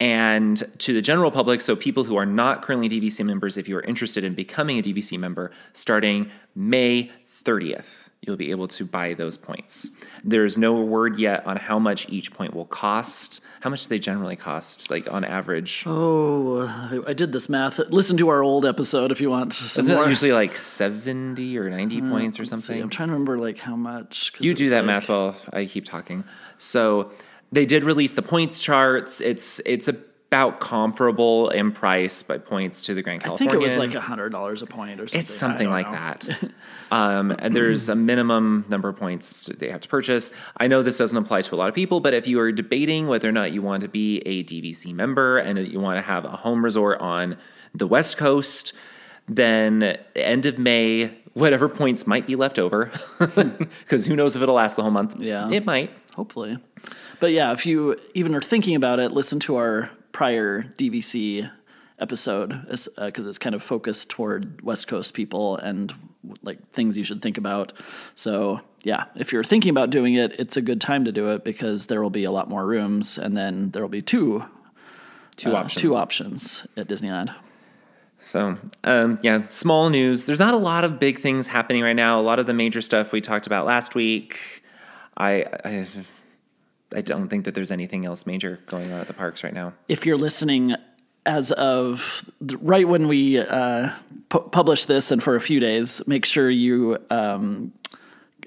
and 0.00 0.62
to 0.78 0.92
the 0.92 1.02
general 1.02 1.30
public, 1.30 1.60
so 1.60 1.74
people 1.74 2.04
who 2.04 2.16
are 2.16 2.26
not 2.26 2.62
currently 2.62 2.88
DVC 2.88 3.24
members, 3.24 3.56
if 3.56 3.68
you 3.68 3.76
are 3.76 3.82
interested 3.82 4.22
in 4.22 4.34
becoming 4.34 4.78
a 4.78 4.82
DVC 4.82 5.18
member, 5.18 5.50
starting 5.72 6.30
May 6.54 7.10
30th, 7.44 8.08
you'll 8.20 8.36
be 8.36 8.50
able 8.50 8.68
to 8.68 8.84
buy 8.84 9.14
those 9.14 9.36
points. 9.36 9.90
There's 10.22 10.56
no 10.56 10.80
word 10.82 11.18
yet 11.18 11.46
on 11.46 11.56
how 11.56 11.78
much 11.78 12.08
each 12.10 12.32
point 12.32 12.54
will 12.54 12.66
cost. 12.66 13.40
How 13.60 13.70
much 13.70 13.84
do 13.84 13.88
they 13.88 13.98
generally 13.98 14.36
cost, 14.36 14.90
like 14.90 15.12
on 15.12 15.24
average? 15.24 15.82
Oh, 15.86 17.02
I 17.06 17.12
did 17.12 17.32
this 17.32 17.48
math. 17.48 17.78
Listen 17.90 18.16
to 18.18 18.28
our 18.28 18.42
old 18.42 18.66
episode 18.66 19.10
if 19.10 19.20
you 19.20 19.30
want. 19.30 19.52
Some 19.52 19.84
Isn't 19.84 20.04
it 20.04 20.08
usually 20.08 20.32
like 20.32 20.56
70 20.56 21.58
or 21.58 21.70
90 21.70 22.00
uh, 22.00 22.10
points 22.10 22.38
or 22.38 22.44
something? 22.44 22.76
See, 22.76 22.80
I'm 22.80 22.90
trying 22.90 23.08
to 23.08 23.14
remember 23.14 23.38
like 23.38 23.58
how 23.58 23.74
much. 23.74 24.32
You 24.38 24.54
do 24.54 24.68
that 24.70 24.78
like... 24.78 24.86
math 24.86 25.08
while 25.08 25.34
I 25.52 25.64
keep 25.64 25.84
talking. 25.84 26.22
So 26.56 27.12
they 27.52 27.66
did 27.66 27.84
release 27.84 28.14
the 28.14 28.22
points 28.22 28.60
charts. 28.60 29.20
It's 29.20 29.60
it's 29.60 29.88
about 30.28 30.60
comparable 30.60 31.48
in 31.48 31.72
price 31.72 32.22
by 32.22 32.36
points 32.36 32.82
to 32.82 32.94
the 32.94 33.02
Grand 33.02 33.22
Californian. 33.22 33.48
I 33.48 33.52
think 33.52 33.62
it 33.62 33.64
was 33.64 33.76
like 33.78 33.94
hundred 33.94 34.28
dollars 34.30 34.60
a 34.60 34.66
point 34.66 35.00
or 35.00 35.08
something. 35.08 35.20
It's 35.20 35.30
something 35.30 35.70
like 35.70 35.86
know. 35.86 35.92
that. 35.92 36.50
um, 36.90 37.34
and 37.38 37.56
there's 37.56 37.88
a 37.88 37.94
minimum 37.94 38.66
number 38.68 38.90
of 38.90 38.96
points 38.96 39.44
they 39.44 39.70
have 39.70 39.80
to 39.80 39.88
purchase. 39.88 40.30
I 40.58 40.66
know 40.66 40.82
this 40.82 40.98
doesn't 40.98 41.16
apply 41.16 41.42
to 41.42 41.54
a 41.54 41.56
lot 41.56 41.68
of 41.68 41.74
people, 41.74 42.00
but 42.00 42.12
if 42.12 42.26
you 42.26 42.40
are 42.40 42.52
debating 42.52 43.06
whether 43.06 43.26
or 43.26 43.32
not 43.32 43.52
you 43.52 43.62
want 43.62 43.82
to 43.82 43.88
be 43.88 44.18
a 44.26 44.44
DVC 44.44 44.92
member 44.92 45.38
and 45.38 45.58
you 45.66 45.80
want 45.80 45.96
to 45.96 46.02
have 46.02 46.26
a 46.26 46.30
home 46.30 46.62
resort 46.62 47.00
on 47.00 47.38
the 47.74 47.86
West 47.86 48.18
Coast, 48.18 48.74
then 49.28 49.96
end 50.14 50.44
of 50.44 50.58
May, 50.58 51.16
whatever 51.32 51.70
points 51.70 52.06
might 52.06 52.26
be 52.26 52.36
left 52.36 52.58
over, 52.58 52.90
because 53.18 54.04
who 54.04 54.14
knows 54.14 54.36
if 54.36 54.42
it'll 54.42 54.56
last 54.56 54.76
the 54.76 54.82
whole 54.82 54.90
month. 54.90 55.18
Yeah, 55.18 55.50
it 55.50 55.64
might. 55.64 55.90
Hopefully. 56.18 56.58
But 57.20 57.30
yeah, 57.30 57.52
if 57.52 57.64
you 57.64 57.96
even 58.12 58.34
are 58.34 58.42
thinking 58.42 58.74
about 58.74 58.98
it, 58.98 59.12
listen 59.12 59.38
to 59.38 59.54
our 59.54 59.88
prior 60.10 60.64
DVC 60.64 61.48
episode 62.00 62.60
because 62.62 62.88
uh, 62.98 63.28
it's 63.28 63.38
kind 63.38 63.54
of 63.54 63.62
focused 63.62 64.10
toward 64.10 64.60
West 64.62 64.88
Coast 64.88 65.14
people 65.14 65.58
and 65.58 65.94
like 66.42 66.72
things 66.72 66.98
you 66.98 67.04
should 67.04 67.22
think 67.22 67.38
about. 67.38 67.72
So 68.16 68.62
yeah, 68.82 69.04
if 69.14 69.32
you're 69.32 69.44
thinking 69.44 69.70
about 69.70 69.90
doing 69.90 70.14
it, 70.14 70.32
it's 70.40 70.56
a 70.56 70.60
good 70.60 70.80
time 70.80 71.04
to 71.04 71.12
do 71.12 71.30
it 71.30 71.44
because 71.44 71.86
there 71.86 72.02
will 72.02 72.10
be 72.10 72.24
a 72.24 72.32
lot 72.32 72.48
more 72.48 72.66
rooms, 72.66 73.16
and 73.16 73.36
then 73.36 73.70
there 73.70 73.80
will 73.80 73.88
be 73.88 74.02
two 74.02 74.44
two 75.36 75.54
uh, 75.54 75.60
options 75.60 75.80
two 75.80 75.94
options 75.94 76.66
at 76.76 76.88
Disneyland. 76.88 77.32
So, 78.18 78.58
um, 78.82 79.20
yeah, 79.22 79.46
small 79.50 79.88
news. 79.88 80.26
There's 80.26 80.40
not 80.40 80.52
a 80.52 80.58
lot 80.58 80.82
of 80.82 80.98
big 80.98 81.20
things 81.20 81.46
happening 81.46 81.84
right 81.84 81.94
now. 81.94 82.18
A 82.18 82.22
lot 82.22 82.40
of 82.40 82.46
the 82.46 82.54
major 82.54 82.82
stuff 82.82 83.12
we 83.12 83.20
talked 83.20 83.46
about 83.46 83.66
last 83.66 83.94
week. 83.94 84.64
I, 85.18 85.44
I 85.64 85.86
I 86.94 87.02
don't 87.02 87.28
think 87.28 87.44
that 87.44 87.54
there's 87.54 87.70
anything 87.70 88.06
else 88.06 88.24
major 88.24 88.58
going 88.66 88.90
on 88.92 89.00
at 89.00 89.08
the 89.08 89.12
parks 89.12 89.44
right 89.44 89.52
now. 89.52 89.74
If 89.88 90.06
you're 90.06 90.16
listening 90.16 90.74
as 91.26 91.52
of 91.52 92.24
right 92.40 92.88
when 92.88 93.08
we 93.08 93.38
uh, 93.38 93.90
pu- 94.30 94.48
publish 94.48 94.86
this 94.86 95.10
and 95.10 95.22
for 95.22 95.36
a 95.36 95.40
few 95.40 95.60
days, 95.60 96.06
make 96.06 96.24
sure 96.24 96.48
you 96.48 96.96
um, 97.10 97.74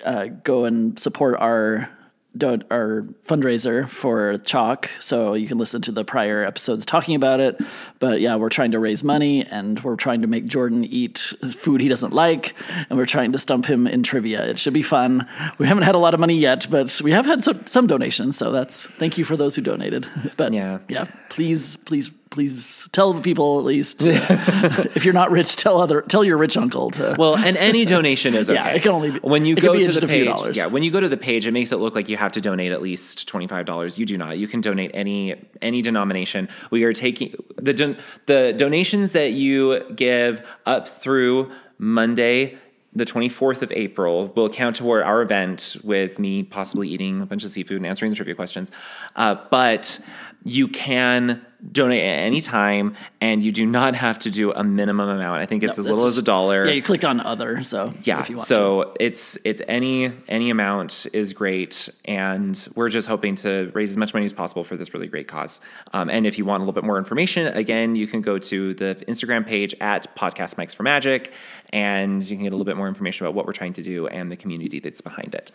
uh, 0.03 0.25
go 0.43 0.65
and 0.65 0.97
support 0.97 1.35
our 1.39 1.89
do- 2.37 2.61
our 2.69 3.03
fundraiser 3.25 3.87
for 3.87 4.37
CHOC, 4.37 4.89
so 4.99 5.33
you 5.33 5.47
can 5.47 5.57
listen 5.57 5.81
to 5.83 5.91
the 5.91 6.03
prior 6.03 6.43
episodes 6.43 6.85
talking 6.85 7.15
about 7.15 7.39
it. 7.39 7.59
But 7.99 8.21
yeah, 8.21 8.35
we're 8.35 8.49
trying 8.49 8.71
to 8.71 8.79
raise 8.79 9.03
money 9.03 9.45
and 9.45 9.79
we're 9.83 9.95
trying 9.95 10.21
to 10.21 10.27
make 10.27 10.45
Jordan 10.45 10.85
eat 10.85 11.33
food 11.51 11.81
he 11.81 11.87
doesn't 11.87 12.13
like, 12.13 12.55
and 12.89 12.97
we're 12.97 13.05
trying 13.05 13.31
to 13.33 13.37
stump 13.37 13.65
him 13.65 13.87
in 13.87 14.03
trivia. 14.03 14.45
It 14.45 14.59
should 14.59 14.73
be 14.73 14.83
fun. 14.83 15.27
We 15.57 15.67
haven't 15.67 15.83
had 15.83 15.95
a 15.95 15.99
lot 15.99 16.13
of 16.13 16.19
money 16.19 16.37
yet, 16.37 16.67
but 16.69 17.01
we 17.03 17.11
have 17.11 17.25
had 17.25 17.43
some, 17.43 17.65
some 17.65 17.87
donations, 17.87 18.37
so 18.37 18.51
that's 18.51 18.87
thank 18.87 19.17
you 19.17 19.23
for 19.23 19.35
those 19.35 19.55
who 19.55 19.61
donated. 19.61 20.07
But 20.37 20.53
yeah, 20.53 20.79
yeah, 20.87 21.05
please, 21.29 21.75
please 21.75 22.09
please 22.31 22.89
tell 22.93 23.19
people 23.21 23.59
at 23.59 23.65
least 23.65 23.97
if 24.05 25.05
you're 25.05 25.13
not 25.13 25.29
rich 25.29 25.57
tell 25.57 25.79
other 25.79 26.01
tell 26.01 26.23
your 26.23 26.37
rich 26.37 26.57
uncle 26.57 26.89
to 26.89 27.15
well 27.19 27.37
and 27.37 27.57
any 27.57 27.85
donation 27.85 28.33
is 28.33 28.49
okay. 28.49 28.57
yeah 28.57 28.69
it 28.69 28.81
can 28.81 28.91
only 28.91 29.11
be 29.11 29.19
when 29.19 29.45
you 29.45 29.55
go 29.55 29.77
to 29.77 29.99
the 29.99 30.07
page 30.07 30.57
yeah 30.57 30.65
when 30.65 30.81
you 30.81 30.89
go 30.89 30.99
to 30.99 31.09
the 31.09 31.17
page 31.17 31.45
it 31.45 31.51
makes 31.51 31.71
it 31.71 31.75
look 31.77 31.93
like 31.93 32.09
you 32.09 32.17
have 32.17 32.31
to 32.31 32.41
donate 32.41 32.71
at 32.71 32.81
least 32.81 33.31
$25 33.31 33.97
you 33.97 34.05
do 34.05 34.17
not. 34.17 34.37
You 34.37 34.47
can 34.47 34.61
donate 34.61 34.91
any 34.93 35.35
any 35.61 35.81
denomination. 35.81 36.47
We 36.69 36.83
are 36.85 36.93
taking 36.93 37.35
the 37.57 37.73
don, 37.73 37.97
the 38.25 38.53
donations 38.55 39.11
that 39.13 39.31
you 39.31 39.83
give 39.91 40.45
up 40.65 40.87
through 40.87 41.51
monday 41.77 42.57
the 42.93 43.05
24th 43.05 43.61
of 43.61 43.71
April 43.71 44.27
will 44.35 44.49
count 44.49 44.75
toward 44.75 45.03
our 45.03 45.21
event 45.21 45.77
with 45.81 46.19
me 46.19 46.43
possibly 46.43 46.89
eating 46.89 47.21
a 47.21 47.25
bunch 47.25 47.45
of 47.45 47.49
seafood 47.49 47.77
and 47.77 47.85
answering 47.85 48.11
the 48.11 48.17
trivia 48.17 48.35
questions. 48.35 48.69
Uh, 49.15 49.35
but 49.49 49.97
you 50.43 50.67
can 50.67 51.45
donate 51.71 52.03
at 52.03 52.19
any 52.19 52.41
time, 52.41 52.95
and 53.19 53.43
you 53.43 53.51
do 53.51 53.65
not 53.65 53.95
have 53.95 54.17
to 54.19 54.31
do 54.31 54.51
a 54.51 54.63
minimum 54.63 55.09
amount. 55.09 55.41
I 55.41 55.45
think 55.45 55.63
it's 55.63 55.77
No, 55.77 55.81
as 55.83 55.89
little 55.89 56.05
as 56.05 56.17
a 56.17 56.21
dollar. 56.23 56.65
Yeah, 56.65 56.73
you 56.73 56.81
click 56.81 57.03
on 57.03 57.19
other. 57.19 57.63
So 57.63 57.93
Yeah. 58.03 58.19
if 58.21 58.29
you 58.29 58.37
want 58.37 58.47
to. 58.47 58.53
So 58.53 58.93
it's 58.99 59.37
it's 59.43 59.61
any 59.67 60.11
any 60.27 60.49
amount 60.49 61.07
is 61.13 61.33
great, 61.33 61.89
and 62.05 62.67
we're 62.75 62.89
just 62.89 63.07
hoping 63.07 63.35
to 63.35 63.71
raise 63.73 63.91
as 63.91 63.97
much 63.97 64.13
money 64.13 64.25
as 64.25 64.33
possible 64.33 64.63
for 64.63 64.75
this 64.75 64.93
really 64.93 65.07
great 65.07 65.27
cause. 65.27 65.61
Um, 65.93 66.09
and 66.09 66.25
if 66.25 66.37
you 66.37 66.45
want 66.45 66.61
a 66.61 66.65
little 66.65 66.79
bit 66.79 66.85
more 66.85 66.97
information, 66.97 67.47
again, 67.47 67.95
you 67.95 68.07
can 68.07 68.21
go 68.21 68.37
to 68.37 68.73
the 68.73 68.95
Instagram 69.07 69.45
page 69.45 69.75
at 69.81 70.15
Podcast 70.15 70.55
Mics 70.55 70.75
for 70.75 70.83
Magic, 70.83 71.31
and 71.71 72.23
you 72.23 72.35
can 72.35 72.43
get 72.43 72.53
a 72.53 72.55
little 72.55 72.65
bit 72.65 72.77
more 72.77 72.87
information 72.87 73.25
about 73.25 73.35
what 73.35 73.45
we're 73.45 73.53
trying 73.53 73.73
to 73.73 73.83
do 73.83 74.07
and 74.07 74.31
the 74.31 74.35
community 74.35 74.79
that's 74.79 75.01
behind 75.01 75.35
it. 75.35 75.51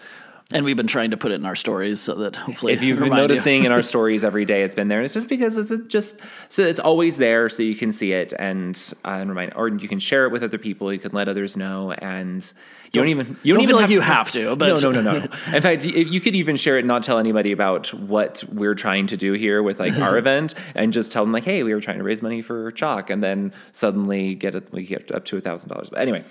And 0.52 0.64
we've 0.64 0.76
been 0.76 0.86
trying 0.86 1.10
to 1.10 1.16
put 1.16 1.32
it 1.32 1.36
in 1.36 1.44
our 1.44 1.56
stories 1.56 2.00
so 2.00 2.14
that 2.14 2.36
hopefully, 2.36 2.72
If 2.72 2.80
you've 2.80 2.98
been 2.98 3.04
remind 3.04 3.18
you. 3.22 3.22
noticing 3.24 3.64
in 3.64 3.72
our 3.72 3.82
stories 3.92 4.22
every 4.22 4.44
day, 4.44 4.62
it's 4.62 4.76
been 4.76 4.86
there. 4.86 4.98
And 5.00 5.04
it's 5.04 5.14
just 5.14 5.28
because 5.28 5.58
it's 5.58 5.92
just 5.92 6.20
so 6.48 6.62
it's 6.62 6.78
always 6.78 7.16
there, 7.16 7.48
so 7.48 7.64
you 7.64 7.74
can 7.74 7.90
see 7.90 8.12
it 8.12 8.32
and 8.38 8.76
uh, 9.04 9.08
and 9.20 9.28
remind, 9.30 9.54
or 9.56 9.66
you 9.66 9.88
can 9.88 9.98
share 9.98 10.24
it 10.24 10.30
with 10.30 10.44
other 10.44 10.58
people. 10.58 10.92
You 10.92 11.00
can 11.00 11.10
let 11.10 11.28
others 11.28 11.56
know, 11.56 11.90
and 11.90 12.44
you 12.92 13.00
don't 13.00 13.08
even 13.08 13.36
you 13.42 13.54
don't 13.54 13.64
don't, 13.64 13.68
feel 13.70 13.76
even 13.78 13.82
like 13.82 13.90
you 13.90 14.00
have 14.00 14.30
to, 14.32 14.54
but- 14.54 14.80
no, 14.80 14.92
no, 14.92 15.02
no, 15.02 15.18
no. 15.18 15.24
In 15.52 15.62
fact, 15.62 15.84
you 15.84 15.94
you 16.04 16.20
could 16.20 16.36
even 16.36 16.54
share 16.54 16.76
it, 16.76 16.80
and 16.80 16.88
not 16.88 17.02
tell 17.02 17.18
anybody 17.18 17.50
about 17.50 17.92
what 17.92 18.44
we're 18.52 18.76
trying 18.76 19.08
to 19.08 19.16
do 19.16 19.32
here 19.32 19.64
with 19.64 19.80
like 19.80 19.98
our 19.98 20.16
event, 20.22 20.54
and 20.76 20.92
just 20.92 21.10
tell 21.10 21.24
them 21.24 21.32
like, 21.32 21.44
hey, 21.44 21.64
we 21.64 21.74
were 21.74 21.80
trying 21.80 21.98
to 21.98 22.04
raise 22.04 22.22
money 22.22 22.40
for 22.40 22.70
CHOC, 22.70 23.10
and 23.10 23.20
then 23.20 23.52
suddenly 23.72 24.36
get 24.36 24.54
it, 24.54 24.70
we 24.70 24.86
get 24.86 25.10
up 25.10 25.24
to 25.24 25.36
a 25.38 25.40
thousand 25.40 25.70
dollars. 25.70 25.90
But 25.90 25.98
anyway, 26.02 26.22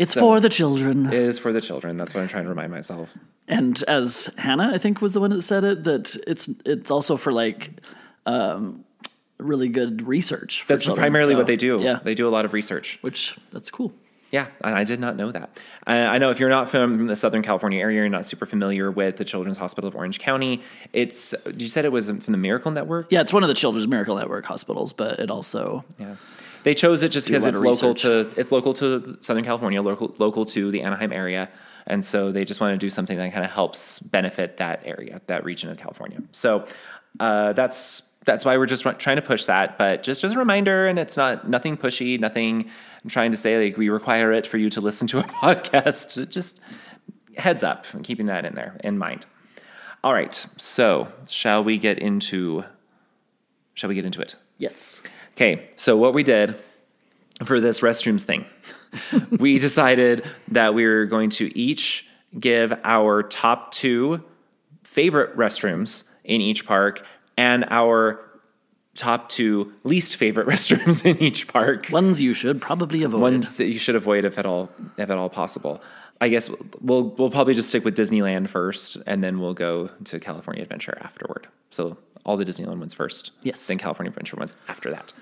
it's 0.00 0.14
for 0.14 0.40
the 0.40 0.48
children. 0.48 1.06
it 1.06 1.12
is 1.14 1.38
for 1.38 1.52
the 1.52 1.60
children. 1.60 1.96
That's 1.96 2.14
what 2.14 2.20
I'm 2.22 2.28
trying 2.28 2.44
to 2.44 2.48
remind 2.50 2.72
myself. 2.72 3.16
And 3.46 3.82
as 3.88 4.32
Hannah, 4.38 4.70
I 4.74 4.78
think 4.78 5.00
was 5.00 5.12
the 5.12 5.20
one 5.20 5.30
that 5.30 5.42
said 5.42 5.62
it, 5.64 5.84
that 5.84 6.16
it's 6.26 6.48
it's 6.64 6.90
also 6.90 7.16
for 7.16 7.32
like 7.32 7.70
um, 8.26 8.84
really 9.38 9.68
good 9.68 10.06
research. 10.06 10.62
For 10.62 10.68
That's 10.68 10.82
children. 10.84 11.02
primarily 11.02 11.32
So, 11.34 11.38
what 11.38 11.46
they 11.46 11.56
do. 11.56 11.80
Yeah, 11.80 11.98
They 12.02 12.14
do 12.14 12.26
a 12.28 12.30
lot 12.36 12.44
of 12.44 12.52
research. 12.52 12.98
which 13.02 13.36
that's 13.50 13.70
cool. 13.70 13.92
Yeah, 14.32 14.46
and 14.62 14.76
I 14.76 14.84
did 14.84 15.00
not 15.00 15.16
know 15.16 15.32
that. 15.32 15.58
I, 15.88 15.96
I 16.06 16.18
know 16.18 16.30
if 16.30 16.38
you're 16.38 16.48
not 16.50 16.68
from 16.68 17.08
the 17.08 17.16
Southern 17.16 17.42
California 17.42 17.80
area, 17.80 17.96
you're 18.02 18.08
not 18.08 18.24
super 18.24 18.46
familiar 18.46 18.88
with 18.88 19.16
the 19.16 19.24
Children's 19.24 19.56
Hospital 19.56 19.88
of 19.88 19.96
Orange 19.96 20.20
County. 20.20 20.62
It's 20.92 21.34
you 21.56 21.66
said 21.66 21.84
it 21.84 21.90
was 21.90 22.06
from 22.08 22.20
the 22.20 22.36
Miracle 22.38 22.70
Network. 22.70 23.08
Yeah, 23.10 23.22
it's 23.22 23.32
one 23.32 23.42
of 23.42 23.48
the 23.48 23.54
Children's 23.54 23.88
Miracle 23.88 24.16
Network 24.16 24.44
hospitals, 24.44 24.92
but 24.92 25.18
it 25.18 25.32
also 25.32 25.84
Yeah, 25.98 26.14
they 26.62 26.74
chose 26.74 27.02
it 27.02 27.10
just 27.10 27.26
because 27.26 27.46
it's 27.46 27.58
local 27.58 27.90
research. 27.90 28.02
to 28.02 28.40
it's 28.40 28.52
local 28.52 28.74
to 28.74 29.16
Southern 29.20 29.44
California, 29.44 29.80
local 29.82 30.14
local 30.18 30.44
to 30.46 30.70
the 30.70 30.82
Anaheim 30.82 31.12
area, 31.12 31.48
and 31.86 32.04
so 32.04 32.32
they 32.32 32.44
just 32.44 32.60
want 32.60 32.72
to 32.72 32.78
do 32.78 32.90
something 32.90 33.16
that 33.18 33.32
kind 33.32 33.44
of 33.44 33.50
helps 33.50 33.98
benefit 33.98 34.58
that 34.58 34.82
area, 34.84 35.20
that 35.26 35.44
region 35.44 35.70
of 35.70 35.78
California. 35.78 36.22
So 36.32 36.66
uh, 37.18 37.52
that's 37.54 38.10
that's 38.24 38.44
why 38.44 38.58
we're 38.58 38.66
just 38.66 38.84
trying 38.98 39.16
to 39.16 39.22
push 39.22 39.46
that. 39.46 39.78
But 39.78 40.02
just 40.02 40.22
as 40.24 40.32
a 40.32 40.38
reminder, 40.38 40.86
and 40.86 40.98
it's 40.98 41.16
not 41.16 41.48
nothing 41.48 41.76
pushy, 41.76 42.20
nothing. 42.20 42.70
I'm 43.02 43.10
trying 43.10 43.30
to 43.30 43.36
say 43.36 43.64
like 43.64 43.76
we 43.76 43.88
require 43.88 44.32
it 44.32 44.46
for 44.46 44.58
you 44.58 44.68
to 44.70 44.80
listen 44.80 45.06
to 45.08 45.18
a 45.18 45.22
podcast. 45.42 46.28
Just 46.28 46.60
heads 47.36 47.62
up, 47.62 47.86
and 47.92 48.04
keeping 48.04 48.26
that 48.26 48.44
in 48.44 48.54
there 48.54 48.78
in 48.84 48.98
mind. 48.98 49.26
All 50.02 50.12
right, 50.12 50.34
so 50.56 51.08
shall 51.28 51.64
we 51.64 51.78
get 51.78 51.98
into? 51.98 52.64
Shall 53.74 53.88
we 53.88 53.94
get 53.94 54.04
into 54.04 54.20
it? 54.20 54.34
Yes, 54.60 55.02
Okay, 55.40 55.66
so 55.76 55.96
what 55.96 56.12
we 56.12 56.22
did 56.22 56.54
for 57.46 57.60
this 57.60 57.80
restrooms 57.80 58.24
thing, 58.24 58.44
we 59.38 59.58
decided 59.58 60.22
that 60.48 60.74
we 60.74 60.86
were 60.86 61.06
going 61.06 61.30
to 61.30 61.58
each 61.58 62.06
give 62.38 62.78
our 62.84 63.22
top 63.22 63.72
two 63.72 64.22
favorite 64.84 65.34
restrooms 65.34 66.04
in 66.24 66.42
each 66.42 66.66
park 66.66 67.06
and 67.38 67.64
our 67.70 68.20
top 68.94 69.30
two 69.30 69.72
least 69.82 70.16
favorite 70.16 70.46
restrooms 70.54 71.06
in 71.06 71.16
each 71.22 71.48
park. 71.48 71.88
ones 71.90 72.20
you 72.20 72.34
should 72.34 72.60
probably 72.60 73.02
avoid. 73.02 73.22
Ones 73.22 73.56
that 73.56 73.68
you 73.68 73.78
should 73.78 73.96
avoid 73.96 74.26
if 74.26 74.36
at 74.36 74.44
all, 74.44 74.70
if 74.98 75.08
at 75.08 75.16
all 75.16 75.30
possible. 75.30 75.82
I 76.20 76.28
guess 76.28 76.50
we'll 76.82 77.04
we'll 77.04 77.30
probably 77.30 77.54
just 77.54 77.70
stick 77.70 77.82
with 77.82 77.96
Disneyland 77.96 78.50
first, 78.50 78.98
and 79.06 79.24
then 79.24 79.40
we'll 79.40 79.54
go 79.54 79.88
to 80.04 80.20
California 80.20 80.62
Adventure 80.62 80.98
afterward. 81.00 81.46
So 81.70 81.96
all 82.30 82.36
the 82.36 82.44
Disneyland 82.44 82.78
ones 82.78 82.94
first, 82.94 83.32
Yes. 83.42 83.66
then 83.66 83.78
California 83.78 84.10
Adventure 84.10 84.36
ones 84.36 84.56
after 84.68 84.90
that. 84.90 85.12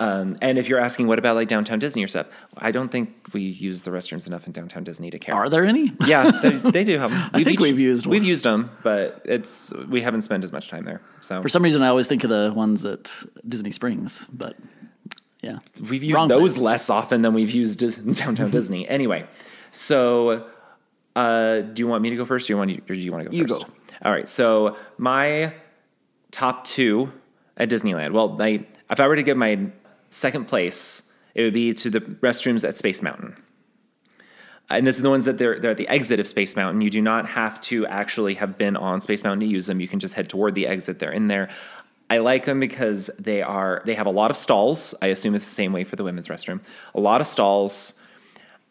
Um, 0.00 0.36
and 0.42 0.58
if 0.58 0.68
you're 0.68 0.80
asking 0.80 1.06
what 1.06 1.18
about 1.20 1.36
like 1.36 1.46
downtown 1.48 1.78
Disney 1.78 2.02
or 2.02 2.08
stuff, 2.08 2.26
I 2.56 2.72
don't 2.72 2.88
think 2.88 3.10
we 3.32 3.42
use 3.42 3.82
the 3.84 3.90
restrooms 3.92 4.26
enough 4.26 4.46
in 4.46 4.52
downtown 4.52 4.82
Disney 4.82 5.10
to 5.10 5.18
care. 5.18 5.34
Are 5.34 5.48
there 5.48 5.64
any? 5.64 5.92
Yeah, 6.06 6.30
they, 6.30 6.50
they 6.50 6.84
do 6.84 6.98
have 6.98 7.10
them. 7.12 7.30
I 7.32 7.44
think 7.44 7.60
we've 7.60 7.78
used 7.78 8.06
we've 8.06 8.22
one. 8.22 8.26
used 8.28 8.44
them, 8.44 8.70
but 8.82 9.22
it's 9.24 9.72
we 9.88 10.00
haven't 10.02 10.22
spent 10.22 10.42
as 10.44 10.50
much 10.52 10.68
time 10.70 10.84
there. 10.84 11.00
So 11.20 11.40
For 11.40 11.48
some 11.48 11.62
reason, 11.62 11.82
I 11.82 11.88
always 11.88 12.08
think 12.08 12.24
of 12.24 12.30
the 12.30 12.52
ones 12.54 12.84
at 12.84 13.22
Disney 13.48 13.70
Springs, 13.70 14.26
but 14.32 14.56
yeah, 15.40 15.58
We've 15.88 16.02
used 16.02 16.14
Wrong 16.16 16.28
those 16.28 16.54
place. 16.54 16.62
less 16.62 16.90
often 16.90 17.22
than 17.22 17.32
we've 17.34 17.50
used 17.52 17.78
downtown 18.16 18.50
Disney. 18.50 18.88
Anyway, 18.88 19.24
so 19.72 20.46
uh, 21.14 21.60
do 21.60 21.80
you 21.82 21.86
want 21.86 22.02
me 22.02 22.10
to 22.10 22.16
go 22.16 22.24
first, 22.24 22.46
or 22.46 22.48
do 22.48 22.52
you 22.54 22.58
want 22.58 22.70
you, 22.70 22.82
or 22.88 22.94
do 22.94 23.00
you 23.00 23.12
want 23.12 23.24
to 23.24 23.30
go 23.30 23.36
You 23.36 23.46
first? 23.46 23.60
go. 23.66 23.72
All 24.04 24.10
right. 24.12 24.26
So 24.26 24.76
my 24.98 25.52
top 26.32 26.64
two 26.64 27.12
at 27.56 27.70
Disneyland. 27.70 28.12
Well, 28.12 28.36
if 28.40 28.98
I 28.98 29.06
were 29.06 29.16
to 29.16 29.22
give 29.22 29.36
my 29.36 29.68
second 30.10 30.48
place, 30.48 31.12
it 31.34 31.42
would 31.42 31.54
be 31.54 31.72
to 31.74 31.90
the 31.90 32.00
restrooms 32.00 32.66
at 32.66 32.74
Space 32.74 33.02
Mountain. 33.02 33.36
And 34.68 34.86
this 34.86 34.96
is 34.96 35.02
the 35.02 35.10
ones 35.10 35.26
that 35.26 35.38
they're, 35.38 35.58
they're 35.58 35.72
at 35.72 35.76
the 35.76 35.88
exit 35.88 36.18
of 36.18 36.26
Space 36.26 36.56
Mountain. 36.56 36.80
You 36.80 36.90
do 36.90 37.02
not 37.02 37.28
have 37.28 37.60
to 37.62 37.86
actually 37.86 38.34
have 38.34 38.56
been 38.56 38.76
on 38.76 39.00
Space 39.00 39.22
Mountain 39.22 39.40
to 39.40 39.46
use 39.46 39.66
them. 39.66 39.80
You 39.80 39.88
can 39.88 40.00
just 40.00 40.14
head 40.14 40.28
toward 40.28 40.54
the 40.54 40.66
exit. 40.66 40.98
They're 40.98 41.12
in 41.12 41.26
there. 41.26 41.50
I 42.08 42.18
like 42.18 42.44
them 42.44 42.60
because 42.60 43.08
they 43.18 43.42
are 43.42 43.82
they 43.84 43.94
have 43.94 44.06
a 44.06 44.10
lot 44.10 44.30
of 44.30 44.36
stalls. 44.36 44.94
I 45.00 45.06
assume 45.06 45.34
it's 45.34 45.46
the 45.46 45.54
same 45.54 45.72
way 45.72 45.84
for 45.84 45.96
the 45.96 46.04
women's 46.04 46.28
restroom. 46.28 46.60
A 46.94 47.00
lot 47.00 47.20
of 47.20 47.26
stalls. 47.26 47.98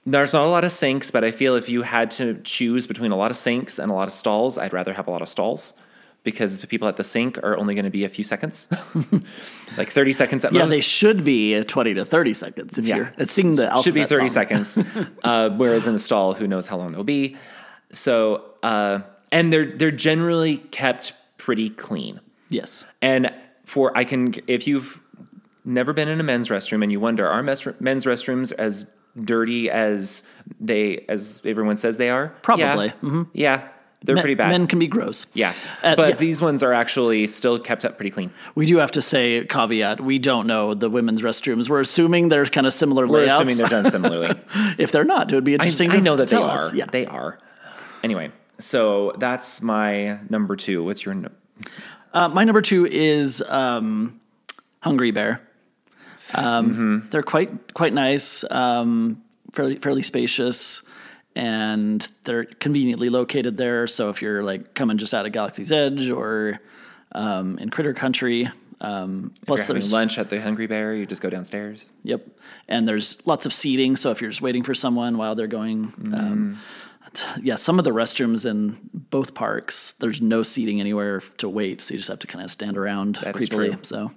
There's 0.05 0.33
not 0.33 0.43
a 0.43 0.49
lot 0.49 0.63
of 0.63 0.71
sinks, 0.71 1.11
but 1.11 1.23
I 1.23 1.31
feel 1.31 1.55
if 1.55 1.69
you 1.69 1.83
had 1.83 2.11
to 2.11 2.39
choose 2.41 2.87
between 2.87 3.11
a 3.11 3.15
lot 3.15 3.31
of 3.31 3.37
sinks 3.37 3.79
and 3.79 3.91
a 3.91 3.95
lot 3.95 4.07
of 4.07 4.13
stalls, 4.13 4.57
I'd 4.57 4.73
rather 4.73 4.93
have 4.93 5.07
a 5.07 5.11
lot 5.11 5.21
of 5.21 5.29
stalls 5.29 5.79
because 6.23 6.59
the 6.59 6.67
people 6.67 6.87
at 6.87 6.97
the 6.97 7.03
sink 7.03 7.37
are 7.39 7.57
only 7.57 7.73
going 7.75 7.85
to 7.85 7.91
be 7.91 8.03
a 8.03 8.09
few 8.09 8.23
seconds, 8.23 8.67
like 9.77 9.89
30 9.89 10.11
seconds 10.11 10.45
at 10.45 10.53
yeah, 10.53 10.59
most. 10.59 10.67
Yeah, 10.67 10.71
they 10.77 10.81
should 10.81 11.23
be 11.23 11.63
twenty 11.63 11.93
to 11.95 12.05
thirty 12.05 12.33
seconds. 12.33 12.77
If 12.77 12.85
Yeah. 12.85 12.95
you're 12.97 13.13
it's 13.17 13.35
the 13.35 13.67
alphabet 13.71 13.83
should 13.83 13.93
be 13.93 14.05
30 14.05 14.29
song. 14.29 14.29
seconds 14.29 14.79
uh, 15.23 15.49
whereas 15.49 15.87
in 15.87 15.93
the 15.93 15.99
stall 15.99 16.33
who 16.33 16.47
knows 16.47 16.67
how 16.67 16.77
long 16.77 16.91
they'll 16.91 17.03
be 17.03 17.35
so 17.91 18.53
uh, 18.63 18.99
and 19.31 19.51
they're 19.51 19.65
they're 19.65 19.91
generally 19.91 20.57
kept 20.57 21.13
pretty 21.37 21.69
clean 21.69 22.19
Yes, 22.49 22.85
and 23.01 23.33
for 23.65 23.97
i 23.97 24.03
can 24.03 24.35
if 24.47 24.67
you've 24.67 25.01
never 25.65 25.93
been 25.93 26.07
in 26.07 26.19
a 26.19 26.23
men's 26.23 26.49
restroom 26.49 26.83
and 26.83 26.91
you 26.91 26.99
wonder 26.99 27.27
are 27.27 27.41
men's 27.43 27.61
restrooms 28.05 28.51
as 28.53 28.91
dirty 29.23 29.69
as 29.69 30.23
they 30.59 31.05
as 31.09 31.41
everyone 31.45 31.77
says 31.77 31.97
they 31.97 32.09
are 32.09 32.29
Probably. 32.41 32.87
yeah, 32.87 32.93
Mhm. 33.01 33.27
yeah 33.33 33.67
they're 34.03 34.15
Men- 34.15 34.23
pretty 34.23 34.35
bad 34.35 34.49
Men 34.49 34.65
can 34.67 34.79
be 34.79 34.87
gross. 34.87 35.27
yeah 35.33 35.53
Uh, 35.83 35.95
but 35.95 36.09
yeah. 36.09 36.15
these 36.15 36.41
ones 36.41 36.63
are 36.63 36.73
actually 36.73 37.27
still 37.27 37.59
kept 37.59 37.85
up 37.85 37.97
pretty 37.97 38.09
clean 38.11 38.31
We 38.55 38.65
do 38.65 38.77
have 38.77 38.91
to 38.91 39.01
say 39.01 39.45
caveat: 39.45 40.01
we 40.01 40.17
don't 40.19 40.47
know 40.47 40.73
the 40.73 40.89
women's 40.89 41.21
restrooms. 41.21 41.69
We're 41.69 41.81
assuming 41.81 42.29
they're 42.29 42.45
kind 42.47 42.65
of 42.67 42.73
similar 42.73 43.05
we're 43.07 43.19
layouts. 43.25 43.33
assuming 43.51 43.57
they're 43.57 43.81
done 43.83 43.91
similarly 43.91 44.35
if 44.77 44.91
they're 44.91 45.03
not, 45.05 45.31
it 45.31 45.35
would 45.35 45.43
be 45.43 45.53
interesting. 45.53 45.91
I 45.91 45.95
to- 45.97 46.01
know 46.01 46.15
that 46.17 46.29
they 46.29 46.35
are. 46.37 46.75
Yeah. 46.75 46.85
They 46.91 47.05
are. 47.05 47.37
Anyway, 48.03 48.31
so 48.59 49.13
that's 49.19 49.61
my 49.61 50.19
number 50.29 50.55
two. 50.55 50.83
What's 50.83 51.05
your? 51.05 51.13
number? 51.13 51.31
Uh, 52.13 52.27
my 52.29 52.43
number 52.43 52.61
two 52.61 52.85
is 52.87 53.41
um, 53.43 54.19
Hungry 54.81 55.11
Bear. 55.11 55.41
Um, 56.33 56.69
Mm-hmm. 56.71 57.09
They're 57.09 57.23
quite 57.23 57.73
quite 57.73 57.93
nice, 57.93 58.43
um, 58.49 59.21
fairly 59.53 59.75
fairly 59.77 60.01
spacious, 60.01 60.81
and 61.35 62.09
they're 62.23 62.45
conveniently 62.45 63.09
located 63.09 63.57
there. 63.57 63.87
So 63.87 64.09
if 64.09 64.21
you're 64.21 64.43
like 64.43 64.73
coming 64.73 64.97
just 64.97 65.13
out 65.13 65.25
of 65.25 65.31
Galaxy's 65.31 65.71
Edge 65.71 66.09
or 66.09 66.59
um, 67.13 67.57
in 67.57 67.69
Critter 67.69 67.93
Country, 67.93 68.49
um, 68.81 69.31
If 69.41 69.45
plus 69.47 69.69
you're 69.69 69.77
having 69.77 69.91
lunch 69.91 70.17
at 70.17 70.29
the 70.29 70.41
Hungry 70.41 70.67
Bear, 70.67 70.93
you 70.93 71.05
just 71.05 71.21
go 71.21 71.29
downstairs. 71.29 71.93
Yep. 72.03 72.27
And 72.67 72.87
there's 72.87 73.25
lots 73.27 73.45
of 73.45 73.53
seating. 73.53 73.95
So 73.95 74.11
if 74.11 74.21
you're 74.21 74.29
just 74.31 74.41
waiting 74.41 74.63
for 74.63 74.73
someone 74.73 75.17
while 75.17 75.35
they're 75.35 75.47
going, 75.47 75.93
um, 76.13 76.57
t- 77.13 77.41
yeah, 77.43 77.55
some 77.55 77.77
of 77.79 77.85
the 77.85 77.91
restrooms 77.91 78.49
in 78.49 78.77
both 78.93 79.33
parks, 79.35 79.93
there's 79.93 80.21
no 80.21 80.41
seating 80.43 80.79
anywhere 80.79 81.19
to 81.37 81.47
wait. 81.47 81.81
So 81.81 81.93
you 81.93 81.99
just 81.99 82.09
have 82.09 82.19
to 82.19 82.27
kind 82.27 82.43
of 82.43 82.49
stand 82.49 82.75
around 82.77 83.15
That 83.17 83.35
creepily. 83.35 83.49
true. 83.71 83.77
So, 83.83 84.11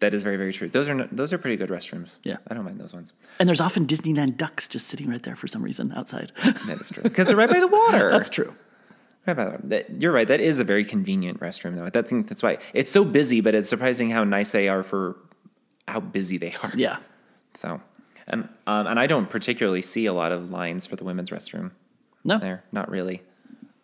That 0.00 0.14
is 0.14 0.22
very 0.22 0.36
very 0.36 0.52
true. 0.52 0.68
Those 0.68 0.88
are 0.88 0.94
no, 0.94 1.08
those 1.10 1.32
are 1.32 1.38
pretty 1.38 1.56
good 1.56 1.70
restrooms. 1.70 2.18
Yeah. 2.22 2.36
I 2.48 2.54
don't 2.54 2.64
mind 2.64 2.80
those 2.80 2.94
ones. 2.94 3.12
and 3.40 3.48
there's 3.48 3.60
often 3.60 3.86
Disneyland 3.86 4.36
ducks 4.36 4.68
just 4.68 4.86
sitting 4.86 5.08
right 5.08 5.22
there 5.22 5.34
for 5.36 5.48
some 5.48 5.62
reason 5.62 5.92
outside. 5.92 6.32
That 6.66 6.80
is 6.80 6.90
true 6.90 7.02
because 7.02 7.26
they're 7.26 7.36
right 7.36 7.50
by 7.50 7.60
the 7.60 7.66
water. 7.68 8.10
That's 8.12 8.30
true. 8.30 8.54
right 9.26 9.36
by 9.36 9.44
the 9.44 9.50
water. 9.50 9.62
That, 9.64 10.00
you're 10.00 10.12
right. 10.12 10.28
That 10.28 10.40
is 10.40 10.60
a 10.60 10.64
very 10.64 10.84
convenient 10.84 11.40
restroom 11.40 11.74
though. 11.76 11.88
That 11.90 12.08
thing, 12.08 12.22
that's 12.24 12.42
why 12.42 12.58
it's 12.74 12.90
so 12.90 13.04
busy, 13.04 13.40
but 13.40 13.54
it's 13.54 13.68
surprising 13.68 14.10
how 14.10 14.24
nice 14.24 14.52
they 14.52 14.68
are 14.68 14.82
for 14.82 15.16
how 15.88 16.00
busy 16.00 16.38
they 16.38 16.54
are. 16.62 16.72
Yeah. 16.76 16.98
So, 17.54 17.80
and 18.28 18.48
um, 18.66 18.86
and 18.86 19.00
I 19.00 19.06
don't 19.08 19.28
particularly 19.28 19.82
see 19.82 20.06
a 20.06 20.12
lot 20.12 20.30
of 20.32 20.50
lines 20.50 20.86
for 20.86 20.94
the 20.96 21.04
women's 21.04 21.30
restroom. 21.30 21.72
No. 22.24 22.38
there. 22.38 22.62
Not 22.72 22.90
really. 22.90 23.22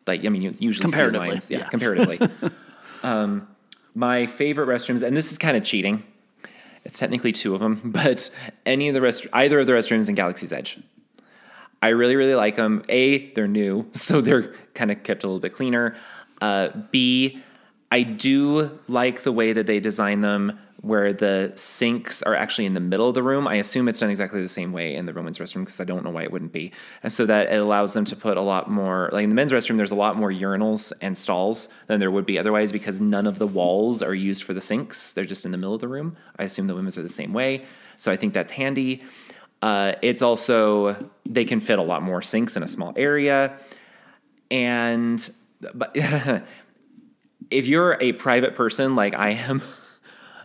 Like 0.06 0.24
I 0.24 0.28
mean, 0.28 0.42
you 0.42 0.54
usually 0.58 0.88
see 0.88 0.92
Comparatively, 0.92 1.28
lines. 1.30 1.50
Yeah, 1.50 1.58
yeah. 1.60 1.68
comparatively. 1.68 2.20
um, 3.02 3.48
my 3.94 4.26
favorite 4.26 4.66
restrooms, 4.66 5.02
and 5.02 5.16
this 5.16 5.30
is 5.30 5.38
kind 5.38 5.56
of 5.56 5.64
cheating. 5.64 6.02
It's 6.84 6.98
technically 6.98 7.32
two 7.32 7.54
of 7.54 7.60
them, 7.60 7.80
but 7.84 8.30
any 8.66 8.88
of 8.88 8.94
the 8.94 9.00
rest, 9.00 9.26
either 9.32 9.60
of 9.60 9.66
the 9.66 9.72
restrooms 9.72 10.08
in 10.08 10.14
Galaxy's 10.14 10.52
Edge. 10.52 10.78
I 11.80 11.88
really, 11.88 12.16
really 12.16 12.34
like 12.34 12.56
them. 12.56 12.82
A, 12.88 13.30
they're 13.32 13.48
new, 13.48 13.86
so 13.92 14.20
they're 14.20 14.54
kind 14.74 14.90
of 14.90 15.02
kept 15.02 15.24
a 15.24 15.26
little 15.26 15.40
bit 15.40 15.52
cleaner. 15.52 15.96
Uh, 16.40 16.70
B, 16.90 17.42
I 17.90 18.02
do 18.02 18.78
like 18.88 19.22
the 19.22 19.32
way 19.32 19.52
that 19.52 19.66
they 19.66 19.80
design 19.80 20.20
them 20.20 20.58
where 20.84 21.12
the 21.12 21.50
sinks 21.54 22.22
are 22.22 22.34
actually 22.34 22.66
in 22.66 22.74
the 22.74 22.80
middle 22.80 23.08
of 23.08 23.14
the 23.14 23.22
room. 23.22 23.48
I 23.48 23.54
assume 23.54 23.88
it's 23.88 24.00
done 24.00 24.10
exactly 24.10 24.42
the 24.42 24.48
same 24.48 24.72
way 24.72 24.94
in 24.94 25.06
the 25.06 25.12
women's 25.12 25.38
restroom 25.38 25.60
because 25.60 25.80
I 25.80 25.84
don't 25.84 26.04
know 26.04 26.10
why 26.10 26.24
it 26.24 26.30
wouldn't 26.30 26.52
be. 26.52 26.72
And 27.02 27.12
so 27.12 27.24
that 27.26 27.50
it 27.50 27.56
allows 27.56 27.94
them 27.94 28.04
to 28.04 28.16
put 28.16 28.36
a 28.36 28.42
lot 28.42 28.70
more, 28.70 29.08
like 29.10 29.24
in 29.24 29.30
the 29.30 29.34
men's 29.34 29.50
restroom, 29.50 29.78
there's 29.78 29.90
a 29.90 29.96
lot 29.96 30.16
more 30.16 30.30
urinals 30.30 30.92
and 31.00 31.16
stalls 31.16 31.70
than 31.86 32.00
there 32.00 32.10
would 32.10 32.26
be 32.26 32.38
otherwise 32.38 32.70
because 32.70 33.00
none 33.00 33.26
of 33.26 33.38
the 33.38 33.46
walls 33.46 34.02
are 34.02 34.14
used 34.14 34.44
for 34.44 34.52
the 34.52 34.60
sinks. 34.60 35.12
They're 35.12 35.24
just 35.24 35.46
in 35.46 35.52
the 35.52 35.58
middle 35.58 35.74
of 35.74 35.80
the 35.80 35.88
room. 35.88 36.16
I 36.38 36.44
assume 36.44 36.66
the 36.66 36.74
women's 36.74 36.98
are 36.98 37.02
the 37.02 37.08
same 37.08 37.32
way. 37.32 37.62
So 37.96 38.12
I 38.12 38.16
think 38.16 38.34
that's 38.34 38.52
handy. 38.52 39.02
Uh, 39.62 39.94
it's 40.02 40.20
also, 40.20 41.10
they 41.24 41.46
can 41.46 41.60
fit 41.60 41.78
a 41.78 41.82
lot 41.82 42.02
more 42.02 42.20
sinks 42.20 42.56
in 42.56 42.62
a 42.62 42.68
small 42.68 42.92
area. 42.96 43.58
And, 44.50 45.30
but 45.72 45.92
if 47.50 47.66
you're 47.66 47.96
a 48.00 48.12
private 48.12 48.54
person 48.54 48.94
like 48.94 49.14
I 49.14 49.30
am, 49.30 49.62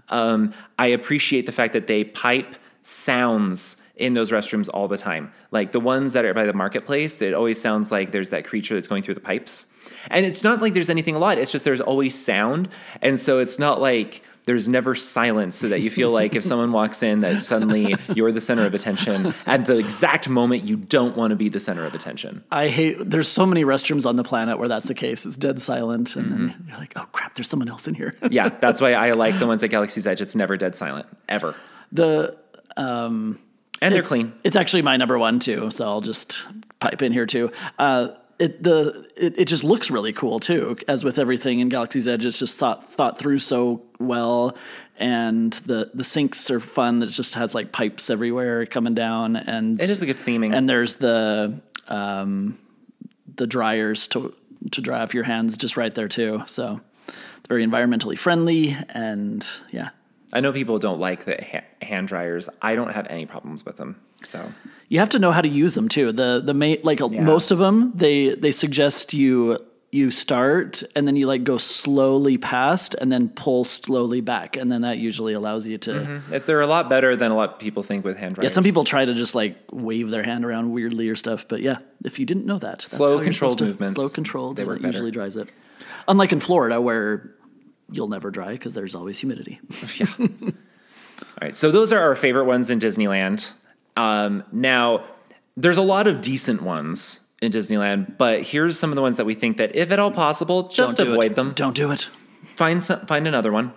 um, 0.10 0.54
I 0.78 0.88
appreciate 0.88 1.46
the 1.46 1.52
fact 1.52 1.74
that 1.74 1.88
they 1.88 2.04
pipe 2.04 2.56
sounds 2.82 3.82
in 3.96 4.14
those 4.14 4.32
restrooms 4.32 4.70
all 4.74 4.88
the 4.88 4.98
time. 4.98 5.32
Like 5.52 5.72
the 5.72 5.80
ones 5.80 6.14
that 6.14 6.26
are 6.26 6.34
by 6.34 6.46
the 6.46 6.54
marketplace, 6.54 7.22
it 7.22 7.34
always 7.34 7.62
sounds 7.62 7.92
like 7.92 8.12
there's 8.12 8.30
that 8.30 8.46
creature 8.46 8.74
that's 8.74 8.88
going 8.88 9.04
through 9.04 9.16
the 9.16 9.20
pipes. 9.20 9.68
And 10.10 10.26
it's 10.26 10.44
not 10.44 10.62
like 10.62 10.74
there's 10.74 10.90
anything 10.90 11.16
a 11.16 11.20
lot, 11.20 11.38
it's 11.38 11.52
just 11.52 11.66
there's 11.66 11.82
always 11.82 12.18
sound. 12.18 12.70
And 13.02 13.20
so 13.20 13.40
it's 13.40 13.60
not 13.60 13.82
like 13.82 14.24
there's 14.50 14.68
never 14.68 14.96
silence 14.96 15.56
so 15.56 15.68
that 15.68 15.82
you 15.82 15.92
feel 15.92 16.10
like 16.10 16.36
if 16.36 16.44
someone 16.52 16.72
walks 16.72 17.04
in 17.04 17.20
that 17.20 17.44
suddenly 17.44 17.94
you're 18.16 18.32
the 18.32 18.42
center 18.42 18.66
of 18.66 18.74
attention 18.74 19.32
at 19.46 19.66
the 19.66 19.78
exact 19.78 20.28
moment 20.28 20.64
you 20.64 20.76
don't 20.76 21.16
want 21.16 21.30
to 21.30 21.36
be 21.36 21.50
the 21.50 21.60
center 21.60 21.86
of 21.86 21.94
attention. 21.94 22.44
I 22.52 22.68
hate 22.70 22.98
there's 23.12 23.28
so 23.28 23.46
many 23.46 23.64
restrooms 23.64 24.08
on 24.08 24.16
the 24.16 24.24
planet 24.24 24.58
where 24.58 24.68
that's 24.68 24.88
the 24.88 24.96
case. 24.96 25.28
It's 25.28 25.38
dead 25.38 25.60
silent 25.62 26.16
and 26.16 26.32
then 26.32 26.66
you're 26.68 26.78
like, 26.78 26.94
"Oh 26.96 27.06
crap, 27.12 27.36
there's 27.36 27.48
someone 27.48 27.70
else 27.70 27.88
in 27.88 27.94
here." 27.94 28.12
yeah, 28.32 28.50
that's 28.50 28.82
why 28.82 28.94
I 28.94 29.12
like 29.26 29.38
the 29.38 29.46
ones 29.46 29.64
at 29.64 29.70
Galaxy's 29.70 30.08
Edge. 30.08 30.20
It's 30.20 30.34
never 30.34 30.58
dead 30.58 30.76
silent 30.76 31.06
ever. 31.28 31.54
the 31.92 32.36
And 32.76 33.38
they're 33.80 34.00
it's, 34.00 34.10
clean. 34.10 34.34
It's 34.44 34.56
actually 34.56 34.82
my 34.82 34.98
number 34.98 35.20
one 35.20 35.38
too, 35.38 35.70
so 35.70 35.86
I'll 35.86 36.02
just 36.02 36.48
pipe 36.80 37.04
in 37.04 37.12
here 37.12 37.28
too. 37.28 37.52
Uh, 37.78 38.08
it 38.40 38.64
the 38.64 39.08
it, 39.16 39.40
it 39.40 39.46
just 39.46 39.64
looks 39.64 39.92
really 39.92 40.14
cool 40.14 40.40
too, 40.40 40.78
as 40.88 41.04
with 41.04 41.20
everything 41.20 41.60
in 41.60 41.70
Galaxy's 41.70 42.08
Edge. 42.08 42.26
It's 42.26 42.40
just 42.40 42.58
thought 42.58 42.84
thought 42.84 43.18
through 43.18 43.40
so 43.40 43.84
well, 44.00 44.56
and 44.98 45.54
the 45.54 45.92
the 45.94 46.04
sinks 46.04 46.50
are 46.50 46.60
fun. 46.60 47.00
That 47.00 47.10
just 47.10 47.36
has 47.36 47.54
like 47.54 47.72
pipes 47.72 48.10
everywhere 48.10 48.66
coming 48.66 48.96
down, 48.96 49.36
and 49.36 49.80
It 49.80 49.90
is 49.90 50.02
a 50.02 50.06
good 50.06 50.18
theming. 50.18 50.56
And 50.56 50.68
there's 50.68 50.96
the 50.96 51.60
um, 51.88 52.58
the 53.36 53.46
dryers 53.46 54.08
to 54.10 54.34
to 54.72 54.82
dry 54.82 55.02
off 55.02 55.14
your 55.14 55.26
hands 55.26 55.58
just 55.58 55.78
right 55.78 55.94
there 55.94 56.08
too. 56.08 56.44
So 56.46 56.80
it's 57.08 57.48
very 57.48 57.66
environmentally 57.66 58.18
friendly, 58.18 58.76
and 58.90 59.46
yeah, 59.72 59.90
I 60.32 60.42
know 60.42 60.52
people 60.52 60.80
don't 60.80 61.00
like 61.00 61.26
the 61.26 61.38
ha- 61.42 61.86
hand 61.86 62.08
dryers. 62.08 62.50
I 62.62 62.76
don't 62.76 62.92
have 62.92 63.08
any 63.10 63.26
problems 63.26 63.66
with 63.66 63.78
them. 63.78 64.00
So 64.24 64.52
You 64.90 65.00
have 65.00 65.10
to 65.10 65.20
know 65.20 65.32
how 65.32 65.42
to 65.42 65.50
use 65.50 65.74
them 65.74 65.90
too. 65.90 66.12
The 66.12 66.42
the 66.44 66.54
main 66.54 66.80
like 66.84 67.00
most 67.12 67.52
of 67.52 67.58
them 67.58 67.92
they 67.96 68.36
they 68.36 68.52
suggest 68.52 69.14
you 69.14 69.60
you 69.92 70.12
start 70.12 70.84
and 70.96 71.08
then 71.08 71.16
you 71.16 71.26
like 71.26 71.44
go 71.44 71.58
slowly 71.58 72.38
past 72.38 72.94
and 73.02 73.12
then 73.12 73.28
pull 73.30 73.64
slowly 73.64 74.22
back 74.22 74.56
and 74.56 74.70
then 74.70 74.82
that 74.82 75.00
usually 75.00 75.34
allows 75.34 75.68
you 75.68 75.78
to 75.80 75.92
mm-hmm. 75.92 76.34
if 76.34 76.46
they're 76.46 76.62
a 76.62 76.68
lot 76.68 76.90
better 76.90 77.16
than 77.16 77.32
a 77.32 77.36
lot 77.36 77.54
of 77.54 77.60
people 77.60 77.82
think 77.82 78.06
with 78.06 78.16
hand 78.18 78.36
dryers. 78.36 78.44
yeah 78.44 78.54
some 78.54 78.64
people 78.64 78.84
try 78.84 79.04
to 79.04 79.16
just 79.16 79.34
like 79.34 79.58
wave 79.72 80.12
their 80.12 80.22
hand 80.22 80.46
around 80.46 80.72
weirdly 80.72 81.10
or 81.10 81.16
stuff 81.16 81.48
but 81.48 81.62
yeah 81.62 81.80
if 82.06 82.20
you 82.20 82.26
didn't 82.28 82.46
know 82.46 82.60
that 82.60 82.80
that's 82.80 82.92
Slow, 82.92 83.20
controlled 83.20 83.62
movements, 83.62 83.96
slow 83.96 84.10
controlled 84.10 84.58
they 84.58 84.64
work 84.64 84.80
it 84.80 84.86
usually 84.86 85.12
dries 85.12 85.36
it 85.36 85.50
unlike 86.08 86.32
in 86.32 86.40
Florida 86.40 86.80
where 86.80 87.32
you'll 87.92 88.08
never 88.08 88.30
dry 88.32 88.52
because 88.54 88.74
there's 88.74 88.96
always 88.96 89.20
humidity 89.20 89.60
yeah. 89.96 90.08
All 90.20 90.28
right, 91.42 91.56
so 91.56 91.72
those 91.72 91.92
are 91.94 92.00
our 92.00 92.16
favorite 92.16 92.46
ones 92.46 92.70
in 92.70 92.80
Disneyland. 92.80 93.54
Um, 93.98 94.44
now, 94.52 95.04
there's 95.58 95.78
a 95.78 95.82
lot 95.82 96.08
of 96.08 96.22
decent 96.22 96.62
ones 96.62 97.28
in 97.42 97.52
Disneyland, 97.52 98.18
but 98.18 98.42
here's 98.44 98.80
some 98.80 98.90
of 98.92 98.96
the 98.96 99.02
ones 99.02 99.18
that 99.18 99.26
we 99.26 99.34
think 99.34 99.58
that, 99.58 99.76
if 99.76 99.92
at 99.92 100.00
all 100.00 100.12
possible, 100.12 100.68
just 100.70 100.98
Don't 100.98 101.10
avoid 101.10 101.32
it. 101.32 101.36
them. 101.36 101.52
don't 101.56 101.76
do 101.76 101.92
it 101.92 102.10
Find 102.56 102.82
some, 102.82 103.00
find 103.06 103.28
another 103.28 103.52
one. 103.52 103.74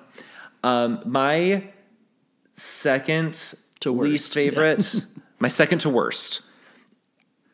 Um, 0.64 1.01
my 1.05 1.64
second 2.55 3.35
To 3.81 3.90
least 3.92 4.35
worst, 4.35 4.37
yeah. 4.37 4.51
favorite, 4.51 5.07
my 5.40 5.48
second 5.48 5.79
to 5.81 5.88
worst, 5.90 6.42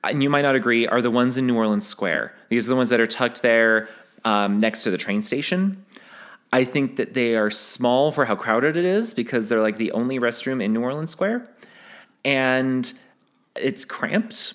and 0.05 0.23
you 0.23 0.31
might 0.31 0.42
not 0.42 0.55
agree, 0.55 0.87
are 0.87 1.01
the 1.03 1.11
ones 1.11 1.37
in 1.37 1.47
New 1.47 1.57
Orleans 1.57 1.87
Square. 1.87 2.35
These 2.49 2.66
are 2.66 2.71
the 2.71 2.77
ones 2.77 2.88
that 2.90 3.01
are 3.01 3.07
tucked 3.07 3.42
there 3.42 3.88
um, 4.25 4.59
next 4.59 4.83
to 4.83 4.90
the 4.90 4.99
train 4.99 5.23
station. 5.23 5.85
I 6.53 6.65
think 6.65 6.97
that 6.97 7.15
they 7.15 7.37
are 7.37 7.51
small 7.51 8.11
for 8.11 8.25
how 8.25 8.35
crowded 8.35 8.77
it 8.77 8.85
is 8.85 9.13
because 9.13 9.49
they're 9.49 9.61
like 9.61 9.77
the 9.77 9.93
only 9.93 10.19
restroom 10.19 10.63
in 10.63 10.73
New 10.73 10.83
Orleans 10.83 11.11
Square. 11.11 11.49
And 12.25 12.91
it's 13.55 13.85
cramped 13.85 14.55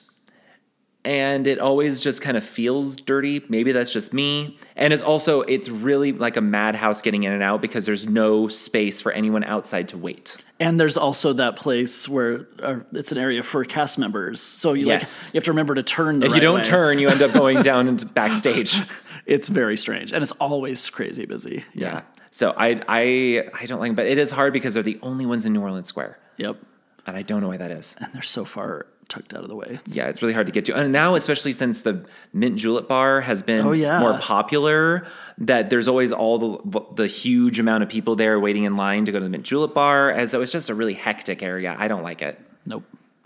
and 1.05 1.47
it 1.47 1.59
always 1.59 1.99
just 2.01 2.21
kind 2.21 2.37
of 2.37 2.43
feels 2.43 2.95
dirty. 2.95 3.43
Maybe 3.49 3.71
that's 3.71 3.91
just 3.91 4.13
me. 4.13 4.57
And 4.75 4.93
it's 4.93 5.01
also 5.03 5.41
it's 5.41 5.69
really 5.69 6.11
like 6.13 6.37
a 6.37 6.41
madhouse 6.41 7.01
getting 7.01 7.23
in 7.23 7.33
and 7.33 7.43
out 7.43 7.61
because 7.61 7.85
there's 7.85 8.07
no 8.07 8.47
space 8.47 9.01
for 9.01 9.11
anyone 9.11 9.43
outside 9.43 9.89
to 9.89 9.97
wait. 9.97 10.37
And 10.59 10.79
there's 10.79 10.95
also 10.97 11.33
that 11.33 11.55
place 11.57 12.07
where 12.07 12.47
uh, 12.61 12.79
it's 12.93 13.11
an 13.11 13.17
area 13.17 13.43
for 13.43 13.65
cast 13.65 13.99
members. 13.99 14.39
So 14.39 14.73
you 14.73 14.87
Yes. 14.87 15.27
like 15.29 15.33
you 15.33 15.37
have 15.39 15.43
to 15.45 15.51
remember 15.51 15.75
to 15.75 15.83
turn. 15.83 16.19
The 16.19 16.27
If 16.27 16.31
right 16.31 16.35
you 16.37 16.41
don't 16.41 16.57
way. 16.59 16.63
turn, 16.63 16.99
you 16.99 17.09
end 17.09 17.21
up 17.21 17.33
going 17.33 17.61
down 17.63 17.87
into 17.87 18.05
backstage. 18.05 18.77
it's 19.25 19.49
very 19.49 19.75
strange, 19.77 20.13
and 20.13 20.21
it's 20.23 20.31
always 20.33 20.89
crazy 20.89 21.25
busy. 21.25 21.63
Yeah. 21.73 22.03
So 22.31 22.53
I 22.57 22.81
I 22.87 23.49
I 23.59 23.65
don't 23.65 23.79
like 23.81 23.95
but 23.95 24.07
it 24.07 24.17
is 24.17 24.31
hard 24.31 24.53
because 24.53 24.73
they're 24.75 24.83
the 24.83 24.99
only 25.01 25.25
ones 25.25 25.45
in 25.45 25.53
New 25.53 25.61
Orleans 25.61 25.87
Square. 25.89 26.17
Yep. 26.37 26.57
And 27.05 27.17
I 27.17 27.21
don't 27.23 27.41
know 27.41 27.49
why 27.49 27.57
that 27.57 27.71
is. 27.71 27.97
And 27.99 28.13
they're 28.13 28.21
so 28.21 28.45
far 28.45 28.85
tucked 29.09 29.33
out 29.33 29.41
of 29.43 29.49
the 29.49 29.55
way. 29.55 29.67
It's- 29.69 29.95
Yeah, 29.95 30.07
it's 30.07 30.21
really 30.21 30.33
hard 30.33 30.47
to 30.47 30.51
get 30.53 30.65
to. 30.65 30.75
And 30.75 30.91
now, 30.91 31.15
especially 31.15 31.51
since 31.51 31.81
the 31.81 32.05
Mint 32.33 32.57
Julep 32.57 32.87
Bar 32.87 33.21
has 33.21 33.41
been 33.41 33.65
Oh, 33.65 33.71
yeah. 33.71 33.99
more 33.99 34.17
popular, 34.17 35.05
that 35.37 35.69
there's 35.69 35.87
always 35.87 36.11
all 36.11 36.37
the 36.39 36.81
the 36.95 37.07
huge 37.07 37.59
amount 37.59 37.83
of 37.83 37.89
people 37.89 38.15
there 38.15 38.39
waiting 38.39 38.63
in 38.63 38.75
line 38.75 39.05
to 39.05 39.11
go 39.11 39.19
to 39.19 39.23
the 39.23 39.29
Mint 39.29 39.43
Julep 39.43 39.73
Bar. 39.73 40.09
And 40.11 40.29
so 40.29 40.41
it's 40.41 40.51
just 40.51 40.69
a 40.69 40.75
really 40.75 40.93
hectic 40.93 41.41
area. 41.43 41.75
I 41.77 41.87
don't 41.87 42.03
like 42.03 42.21
it. 42.21 42.39
Nope. 42.65 42.83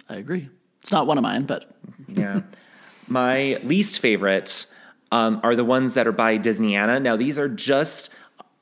I 0.10 0.16
agree. 0.16 0.50
It's 0.82 0.92
not 0.92 1.06
one 1.08 1.18
of 1.18 1.22
mine, 1.24 1.44
but 1.44 1.70
Yeah. 2.08 2.42
My 3.10 3.58
least 3.64 4.00
favorite 4.00 4.66
um, 5.12 5.40
are 5.44 5.56
the 5.56 5.64
ones 5.64 5.94
that 5.94 6.08
are 6.08 6.12
by 6.12 6.38
Disneyana. 6.38 7.02
Now, 7.02 7.16
these 7.16 7.40
are 7.40 7.48
just 7.48 8.10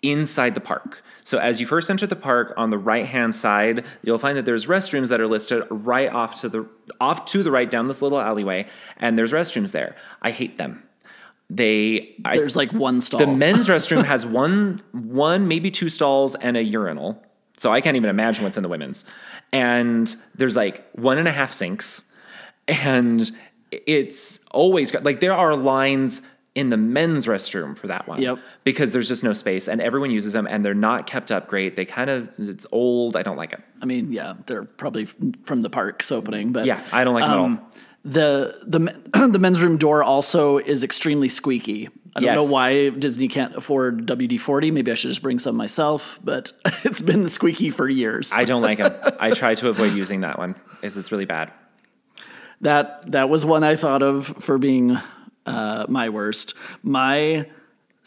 inside 0.01 0.55
the 0.55 0.61
park. 0.61 1.03
So, 1.23 1.39
as 1.39 1.59
you 1.59 1.65
first 1.65 1.89
enter 1.89 2.05
the 2.05 2.15
park, 2.15 2.53
on 2.57 2.69
the 2.69 2.77
right 2.77 3.05
hand 3.05 3.33
side, 3.33 3.85
you'll 4.03 4.19
find 4.19 4.37
that 4.37 4.45
there's 4.45 4.67
restrooms 4.67 5.09
that 5.09 5.19
are 5.19 5.27
listed 5.27 5.63
right 5.69 6.11
off 6.11 6.39
to 6.41 6.49
the 6.49 6.67
off 7.01 7.25
to 7.25 7.43
the 7.43 7.51
right 7.51 7.69
down 7.69 7.87
this 7.87 8.01
little 8.01 8.19
alleyway, 8.19 8.67
and 8.97 9.17
there's 9.17 9.31
restrooms 9.31 9.71
there. 9.71 9.95
I 10.21 10.31
hate 10.31 10.57
them. 10.57 10.83
They 11.49 12.15
I, 12.25 12.35
there's 12.35 12.55
like 12.55 12.71
one 12.73 13.01
stall. 13.01 13.19
the 13.19 13.27
men's 13.27 13.67
restroom 13.69 14.03
has 14.03 14.25
one, 14.25 14.81
one 14.91 15.47
maybe 15.47 15.71
two 15.71 15.89
stalls 15.89 16.35
and 16.35 16.57
a 16.57 16.63
urinal. 16.63 17.21
So 17.57 17.71
I 17.71 17.81
can't 17.81 17.95
even 17.95 18.09
imagine 18.09 18.43
what's 18.43 18.57
in 18.57 18.63
the 18.63 18.69
women's. 18.69 19.05
And 19.53 20.13
there's 20.35 20.55
like 20.55 20.89
one 20.93 21.17
and 21.17 21.27
a 21.27 21.31
half 21.31 21.51
sinks, 21.51 22.11
and 22.67 23.29
it's 23.71 24.39
always 24.51 24.93
like 24.93 25.19
there 25.19 25.33
are 25.33 25.55
lines 25.55 26.21
in 26.55 26.69
the 26.69 26.77
men's 26.77 27.25
restroom 27.27 27.77
for 27.77 27.87
that 27.87 28.07
one. 28.07 28.21
Yep. 28.21 28.39
Because 28.63 28.93
there's 28.93 29.07
just 29.09 29.23
no 29.23 29.33
space, 29.33 29.67
and 29.67 29.81
everyone 29.81 30.09
uses 30.09 30.33
them, 30.33 30.47
and 30.47 30.63
they're 30.65 30.73
not 30.73 31.05
kept 31.05 31.31
up 31.31 31.47
great. 31.47 31.75
They 31.75 31.85
kind 31.85 32.09
of 32.09 32.29
it's 32.39 32.65
old. 32.71 33.15
I 33.17 33.23
don't 33.23 33.35
like 33.37 33.53
it. 33.53 33.61
I 33.81 33.85
mean, 33.85 34.11
yeah, 34.11 34.33
they're 34.45 34.63
probably 34.63 35.05
from 35.43 35.61
the 35.61 35.69
parks 35.69 36.11
opening, 36.11 36.51
but 36.53 36.65
Yeah, 36.65 36.81
I 36.93 37.03
don't 37.03 37.13
like 37.13 37.23
them 37.25 37.31
at 37.31 37.37
all. 37.37 37.45
Um, 37.45 37.61
the 38.03 38.57
the 38.65 39.27
the 39.31 39.39
men's 39.39 39.61
room 39.61 39.77
door 39.77 40.01
also 40.03 40.57
is 40.57 40.83
extremely 40.83 41.27
squeaky. 41.29 41.89
I 42.17 42.21
don't 42.21 42.27
Yes. 42.27 42.37
know 42.37 42.53
why 42.53 42.89
Disney 42.91 43.27
can't 43.27 43.53
afford 43.55 44.05
WD 44.05 44.39
forty. 44.39 44.71
Maybe 44.71 44.89
I 44.91 44.95
should 44.95 45.09
just 45.09 45.21
bring 45.21 45.37
some 45.39 45.57
myself, 45.57 46.17
but 46.23 46.53
it's 46.85 47.01
been 47.01 47.27
squeaky 47.27 47.69
for 47.71 47.89
years. 47.89 48.31
I 48.33 48.45
don't 48.45 48.61
like 48.61 48.77
them. 48.77 48.95
I 49.19 49.31
try 49.31 49.55
to 49.55 49.67
avoid 49.67 49.93
using 49.93 50.21
that 50.21 50.37
one. 50.39 50.55
Is 50.81 50.95
it's 50.95 51.11
really 51.11 51.25
bad. 51.25 51.51
that 52.61 53.11
that 53.11 53.27
was 53.27 53.45
one 53.45 53.63
I 53.65 53.75
thought 53.75 54.01
of 54.01 54.27
for 54.27 54.57
being 54.57 54.97
uh, 55.45 55.85
my 55.89 56.09
worst. 56.09 56.53
My 56.83 57.47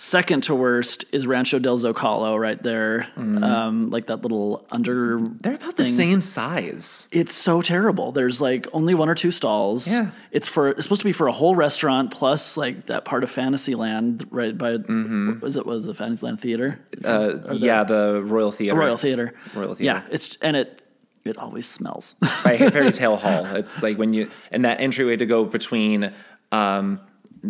Second 0.00 0.44
to 0.44 0.54
worst 0.54 1.06
is 1.10 1.26
Rancho 1.26 1.58
del 1.58 1.76
Zocalo 1.76 2.38
right 2.38 2.62
there, 2.62 3.08
Mm-hmm. 3.16 3.42
um, 3.42 3.90
like 3.90 4.06
that 4.06 4.22
little 4.22 4.64
under. 4.70 5.18
They're 5.42 5.56
about 5.56 5.76
the 5.76 5.84
same 5.84 6.20
size. 6.20 7.08
It's 7.10 7.32
so 7.34 7.60
terrible. 7.62 8.12
There's 8.12 8.40
like 8.40 8.68
only 8.72 8.94
one 8.94 9.08
or 9.08 9.16
two 9.16 9.32
stalls. 9.32 9.90
Yeah. 9.90 10.12
It's 10.30 10.46
for 10.46 10.68
it's 10.68 10.84
supposed 10.84 11.00
to 11.00 11.04
be 11.04 11.10
for 11.12 11.26
a 11.26 11.32
whole 11.32 11.56
restaurant 11.56 12.12
plus 12.12 12.56
like 12.56 12.86
that 12.86 13.04
part 13.04 13.24
of 13.24 13.30
Fantasyland 13.32 14.24
right 14.30 14.56
by 14.56 14.74
Mm-hmm. 14.76 15.40
was 15.40 15.56
it 15.56 15.66
was 15.66 15.86
the 15.86 15.94
Fantasyland 15.94 16.38
Theater, 16.40 16.78
Uh, 17.04 17.52
yeah, 17.54 17.82
the 17.82 18.22
Royal 18.24 18.52
Theater. 18.52 18.78
Royal 18.78 18.96
Theater. 18.96 19.34
Royal 19.52 19.74
Theater. 19.74 19.82
Yeah, 20.06 20.14
it's 20.14 20.36
and 20.36 20.56
it 20.56 20.80
it 21.24 21.36
always 21.38 21.66
smells. 21.66 22.14
by 22.44 22.56
Fairy 22.56 22.92
Tale 23.02 23.16
Hall. 23.16 23.46
It's 23.56 23.82
like 23.82 23.98
when 23.98 24.14
you 24.14 24.30
and 24.52 24.64
that 24.64 24.80
entryway 24.80 25.16
to 25.16 25.26
go 25.26 25.44
between 25.44 26.12
um 26.52 27.00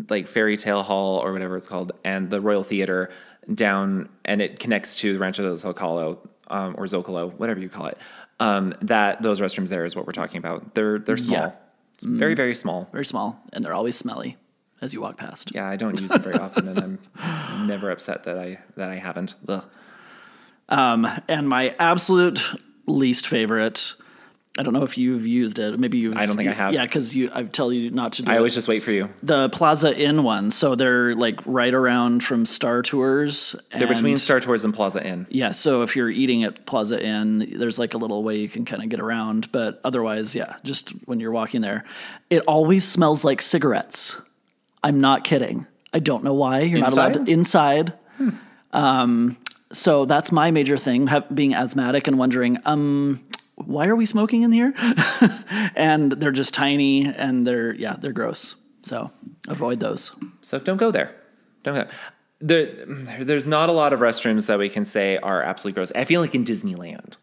like 0.09 0.27
Fairy 0.27 0.57
Tale 0.57 0.83
Hall 0.83 1.19
or 1.19 1.33
whatever 1.33 1.57
it's 1.57 1.67
called 1.67 1.93
and 2.05 2.31
the 2.31 2.41
Royal 2.41 2.63
Theater 2.63 3.11
down 3.53 4.09
and 4.25 4.43
it 4.43 4.59
connects 4.59 4.97
to 4.97 5.13
the 5.13 5.19
Rancho 5.19 5.43
del 5.43 5.55
Zocalo 5.55 6.19
um, 6.49 6.75
or 6.79 6.85
Zocalo, 6.85 7.33
whatever 7.35 7.61
you 7.61 7.69
call 7.69 7.87
it. 7.87 7.99
Um, 8.41 8.75
that 8.83 9.23
those 9.23 9.41
restrooms 9.41 9.69
there 9.69 9.85
is 9.85 9.97
what 9.97 10.07
we're 10.07 10.13
talking 10.13 10.39
about. 10.39 10.75
They're 10.75 10.99
they're 10.99 11.17
small. 11.17 11.39
Yeah. 11.39 11.53
It's 11.95 12.05
very 12.05 12.35
very 12.35 12.55
small. 12.55 12.89
Very 12.93 13.05
small, 13.05 13.41
and 13.53 13.65
they're 13.65 13.75
always 13.75 13.97
smelly 13.97 14.37
as 14.81 14.95
you 14.95 15.01
walk 15.01 15.17
past. 15.17 15.53
Yeah, 15.55 15.69
I 15.69 15.75
don't 15.75 16.01
use 16.01 16.11
them 16.11 16.23
very 16.23 16.37
often, 16.39 16.69
and 16.69 16.99
I'm 17.17 17.67
never 17.67 17.91
upset 17.91 18.25
that 18.25 18.39
I 18.39 18.61
that 18.77 18.91
I 18.91 18.97
haven't. 18.97 19.35
Ugh. 19.49 19.65
And 20.69 21.49
my 21.49 21.75
absolute 21.79 22.41
least 22.87 23.27
favorite. 23.27 23.95
I 24.59 24.63
don't 24.63 24.75
know 24.75 24.83
if 24.83 24.99
you've 24.99 25.27
used 25.27 25.59
it. 25.59 25.79
Maybe 25.79 25.99
you've. 25.99 26.17
I 26.17 26.27
don't 26.27 26.37
think 26.37 26.49
I 26.49 26.53
have. 26.53 26.73
Yeah, 26.73 26.83
because 26.85 27.15
you. 27.15 27.31
I 27.33 27.45
tell 27.45 27.73
you 27.73 27.91
not 27.91 28.13
to 28.15 28.23
do. 28.23 28.31
I 28.31 28.35
it. 28.35 28.39
always 28.39 28.55
just 28.55 28.67
wait 28.69 28.83
for 28.83 28.91
you. 28.91 29.09
the 29.23 29.49
Plaza 29.51 29.97
Inn 29.97 30.25
ones. 30.25 30.57
So 30.57 30.75
they're 30.75 31.15
like 31.15 31.41
right 31.47 31.73
around 31.73 32.25
from 32.25 32.45
Star 32.45 32.83
Tours. 32.83 33.55
They're 33.71 33.87
between 33.87 34.17
Star 34.19 34.41
Tours 34.41 34.65
and 34.65 34.75
Plaza 34.75 35.07
Inn. 35.07 35.27
Yeah, 35.31 35.53
so 35.53 35.83
if 35.83 35.95
you're 35.95 36.11
eating 36.11 36.45
at 36.45 36.67
Plaza 36.67 37.03
Inn, 37.03 37.55
there's 37.57 37.79
like 37.79 37.95
a 37.95 37.99
little 37.99 38.23
way 38.23 38.37
you 38.37 38.49
can 38.49 38.65
kind 38.65 38.83
of 38.83 38.89
get 38.89 39.01
around. 39.01 39.53
But 39.53 39.81
otherwise, 39.85 40.35
yeah, 40.35 40.57
just 40.65 40.91
when 41.07 41.21
you're 41.21 41.33
walking 41.33 41.61
there, 41.61 41.85
it 42.29 42.43
always 42.49 42.85
smells 42.85 43.25
like 43.25 43.41
cigarettes. 43.41 44.21
I'm 44.83 45.01
not 45.01 45.25
kidding. 45.25 45.67
I 45.93 46.01
don't 46.01 46.25
know 46.25 46.35
why 46.35 46.61
you're 46.61 46.81
not 46.81 46.93
allowed 46.93 47.15
to 47.15 47.25
inside. 47.25 47.93
Um, 48.73 49.37
so 49.73 50.05
that's 50.05 50.33
my 50.33 50.51
major 50.51 50.77
thing, 50.77 51.09
being 51.33 51.55
asthmatic 51.55 52.07
and 52.07 52.19
wondering, 52.19 52.59
um, 52.65 53.25
why 53.65 53.87
are 53.87 53.97
we 53.97 54.07
smoking 54.07 54.43
in 54.43 54.53
here? 54.53 54.73
and 55.77 56.13
they're 56.13 56.33
just 56.33 56.55
tiny 56.55 57.07
and 57.07 57.47
they're 57.47 57.75
yeah, 57.75 57.97
they're 57.99 58.13
gross. 58.13 58.55
So 58.83 59.11
avoid 59.49 59.81
those. 59.81 60.17
So 60.43 60.59
don't 60.59 60.77
go 60.77 60.91
there. 60.91 61.15
Don't 61.63 61.75
go. 61.75 61.87
There, 62.41 62.67
there's 63.25 63.47
not 63.47 63.69
a 63.69 63.73
lot 63.73 63.93
of 63.93 64.01
restrooms 64.01 64.47
that 64.47 64.59
we 64.59 64.69
can 64.69 64.85
say 64.85 65.17
are 65.19 65.43
absolutely 65.43 65.75
gross. 65.75 65.91
I 65.93 66.05
feel 66.05 66.21
like 66.21 66.35
in 66.35 66.45
Disneyland, 66.45 67.17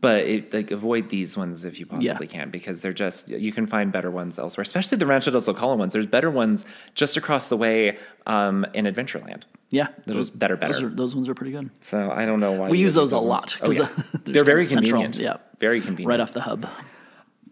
but 0.00 0.24
it, 0.26 0.52
like 0.54 0.70
avoid 0.70 1.08
these 1.08 1.36
ones 1.36 1.64
if 1.64 1.78
you 1.80 1.86
possibly 1.86 2.26
can 2.26 2.50
because 2.50 2.82
they're 2.82 2.92
just 2.92 3.28
you 3.28 3.52
can 3.52 3.66
find 3.66 3.92
better 3.92 4.10
ones 4.10 4.38
elsewhere. 4.38 4.62
Especially 4.62 4.96
the 4.98 5.06
Rancho 5.06 5.30
del 5.30 5.40
Zocalo 5.40 5.76
ones. 5.76 5.92
There's 5.92 6.06
better 6.06 6.30
ones 6.30 6.64
just 6.94 7.16
across 7.16 7.48
the 7.48 7.56
way 7.56 7.98
um, 8.26 8.64
in 8.74 8.86
Adventureland. 8.86 9.42
Yeah, 9.70 9.88
Those 10.06 10.28
better, 10.30 10.56
better. 10.56 10.72
those, 10.74 10.82
are, 10.82 10.88
those 10.90 11.14
ones 11.14 11.28
are 11.28 11.34
pretty 11.34 11.52
good. 11.52 11.70
so 11.80 12.10
I 12.10 12.26
don't 12.26 12.40
know 12.40 12.52
why 12.52 12.68
We 12.68 12.78
use 12.78 12.94
would 12.94 13.00
those 13.02 13.12
a 13.12 13.16
ones. 13.16 13.26
lot, 13.26 13.58
Oh 13.62 13.70
yeah, 13.72 13.88
they're 14.24 14.44
very 14.44 14.62
central, 14.64 15.00
convenient. 15.02 15.18
yeah. 15.18 15.36
very 15.58 15.80
convenient. 15.80 16.08
Right 16.08 16.20
off 16.20 16.32
the 16.32 16.42
hub. 16.42 16.66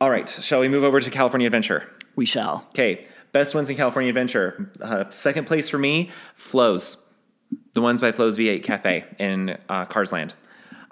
All 0.00 0.10
right, 0.10 0.28
shall 0.28 0.60
we 0.60 0.68
move 0.68 0.84
over 0.84 1.00
to 1.00 1.10
California 1.10 1.46
Adventure? 1.46 1.90
We 2.16 2.26
shall. 2.26 2.66
Okay, 2.70 3.06
best 3.32 3.54
ones 3.54 3.70
in 3.70 3.76
California 3.76 4.08
Adventure. 4.10 4.70
Uh, 4.80 5.08
second 5.10 5.46
place 5.46 5.68
for 5.68 5.78
me, 5.78 6.10
Flo's. 6.34 7.04
The 7.72 7.80
ones 7.80 8.00
by 8.00 8.12
Flo's 8.12 8.36
V8 8.38 8.62
Cafe 8.62 9.04
in 9.18 9.56
uh, 9.68 9.84
Cars 9.86 10.12
Land. 10.12 10.34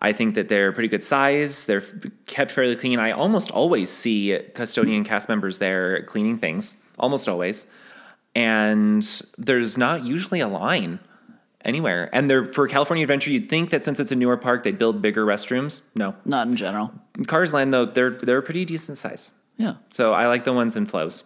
I 0.01 0.13
think 0.13 0.35
that 0.37 0.49
they're 0.49 0.73
pretty 0.73 0.89
good 0.89 1.03
size. 1.03 1.67
They're 1.67 1.83
kept 2.27 2.53
fairly 2.53 2.77
clean. 2.77 2.99
I 2.99 3.11
almost 3.11 3.51
always 3.51 3.91
see 3.91 4.39
custodian 4.55 5.05
cast 5.05 5.29
members 5.29 5.59
there 5.59 6.03
cleaning 6.05 6.39
things, 6.39 6.77
almost 6.99 7.29
always. 7.29 7.67
And 8.35 9.03
there's 9.37 9.77
not 9.77 10.05
usually 10.05 10.41
a 10.41 10.49
line 10.49 11.01
anywhere. 11.65 12.09
And 12.13 12.31
they're 12.31 12.47
for 12.47 12.69
California 12.69 13.03
Adventure, 13.03 13.31
you'd 13.31 13.49
think 13.49 13.71
that 13.71 13.83
since 13.83 13.99
it's 13.99 14.13
a 14.13 14.17
newer 14.17 14.37
park, 14.37 14.63
they'd 14.63 14.79
build 14.79 15.03
bigger 15.03 15.27
restrooms. 15.27 15.83
No. 15.97 16.15
Not 16.25 16.49
in 16.49 16.57
general. 16.57 16.93
In 17.17 17.25
Cars 17.25 17.53
Land, 17.53 17.75
though, 17.75 17.85
they're 17.85 18.11
they're 18.11 18.39
a 18.39 18.43
pretty 18.43 18.65
decent 18.65 18.99
size. 18.99 19.33
Yeah. 19.57 19.75
So 19.91 20.13
I 20.13 20.29
like 20.29 20.45
the 20.45 20.53
ones 20.53 20.77
in 20.77 20.87
Flo's. 20.87 21.25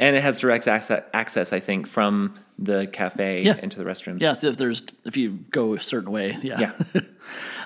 And 0.00 0.16
it 0.16 0.22
has 0.22 0.38
direct 0.38 0.66
access, 0.66 1.02
access 1.12 1.52
I 1.52 1.60
think, 1.60 1.86
from 1.86 2.34
the 2.58 2.86
cafe 2.86 3.42
Yeah. 3.42 3.56
into 3.62 3.78
the 3.78 3.84
restrooms. 3.84 4.22
Yeah, 4.22 4.34
if 4.42 4.56
there's 4.56 4.82
if 5.04 5.16
you 5.16 5.38
go 5.50 5.74
a 5.74 5.78
certain 5.78 6.10
way, 6.10 6.36
yeah. 6.42 6.72
Yeah. 6.94 7.00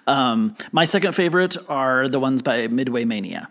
Um, 0.06 0.54
my 0.72 0.84
second 0.84 1.14
favorite 1.14 1.56
are 1.68 2.08
the 2.08 2.20
ones 2.20 2.42
by 2.42 2.66
Midway 2.68 3.04
Mania. 3.04 3.48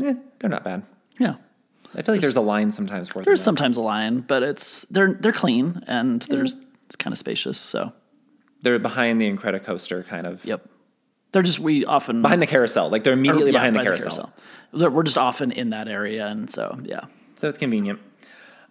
Eh, 0.00 0.14
they're 0.38 0.50
not 0.50 0.62
bad. 0.62 0.84
Yeah. 1.18 1.34
I 1.96 2.02
feel 2.02 2.14
like 2.14 2.20
there's 2.22 2.36
a 2.36 2.40
line 2.40 2.70
sometimes 2.70 3.08
for 3.08 3.14
them. 3.14 3.24
There's 3.24 3.42
sometimes 3.42 3.76
a 3.76 3.82
line, 3.82 4.20
but 4.20 4.42
it's 4.44 4.82
they're 4.82 5.14
they're 5.14 5.32
clean 5.32 5.82
and 5.88 6.22
there's 6.22 6.54
it's 6.86 6.94
kind 6.96 7.12
of 7.12 7.18
spacious, 7.18 7.58
so 7.58 7.92
They're 8.62 8.78
behind 8.78 9.20
the 9.20 9.28
Incredicoaster, 9.30 10.06
kind 10.06 10.26
of. 10.26 10.44
yep. 10.44 10.64
They're 11.32 11.42
just 11.42 11.58
we 11.58 11.84
often 11.84 12.22
Behind 12.22 12.40
the 12.40 12.46
carousel. 12.46 12.88
Like 12.90 13.02
they're 13.04 13.12
immediately 13.14 13.46
yeah, 13.52 13.58
behind 13.58 13.74
the 13.74 13.80
carousel. 13.82 14.32
They're- 14.72 14.90
We're 14.90 15.02
just 15.02 15.18
often 15.18 15.50
in 15.50 15.70
that 15.70 15.88
area 15.88 16.28
and 16.28 16.48
so 16.50 16.78
yeah. 16.84 17.06
So 17.42 17.48
it's 17.48 17.58
convenient. 17.58 17.98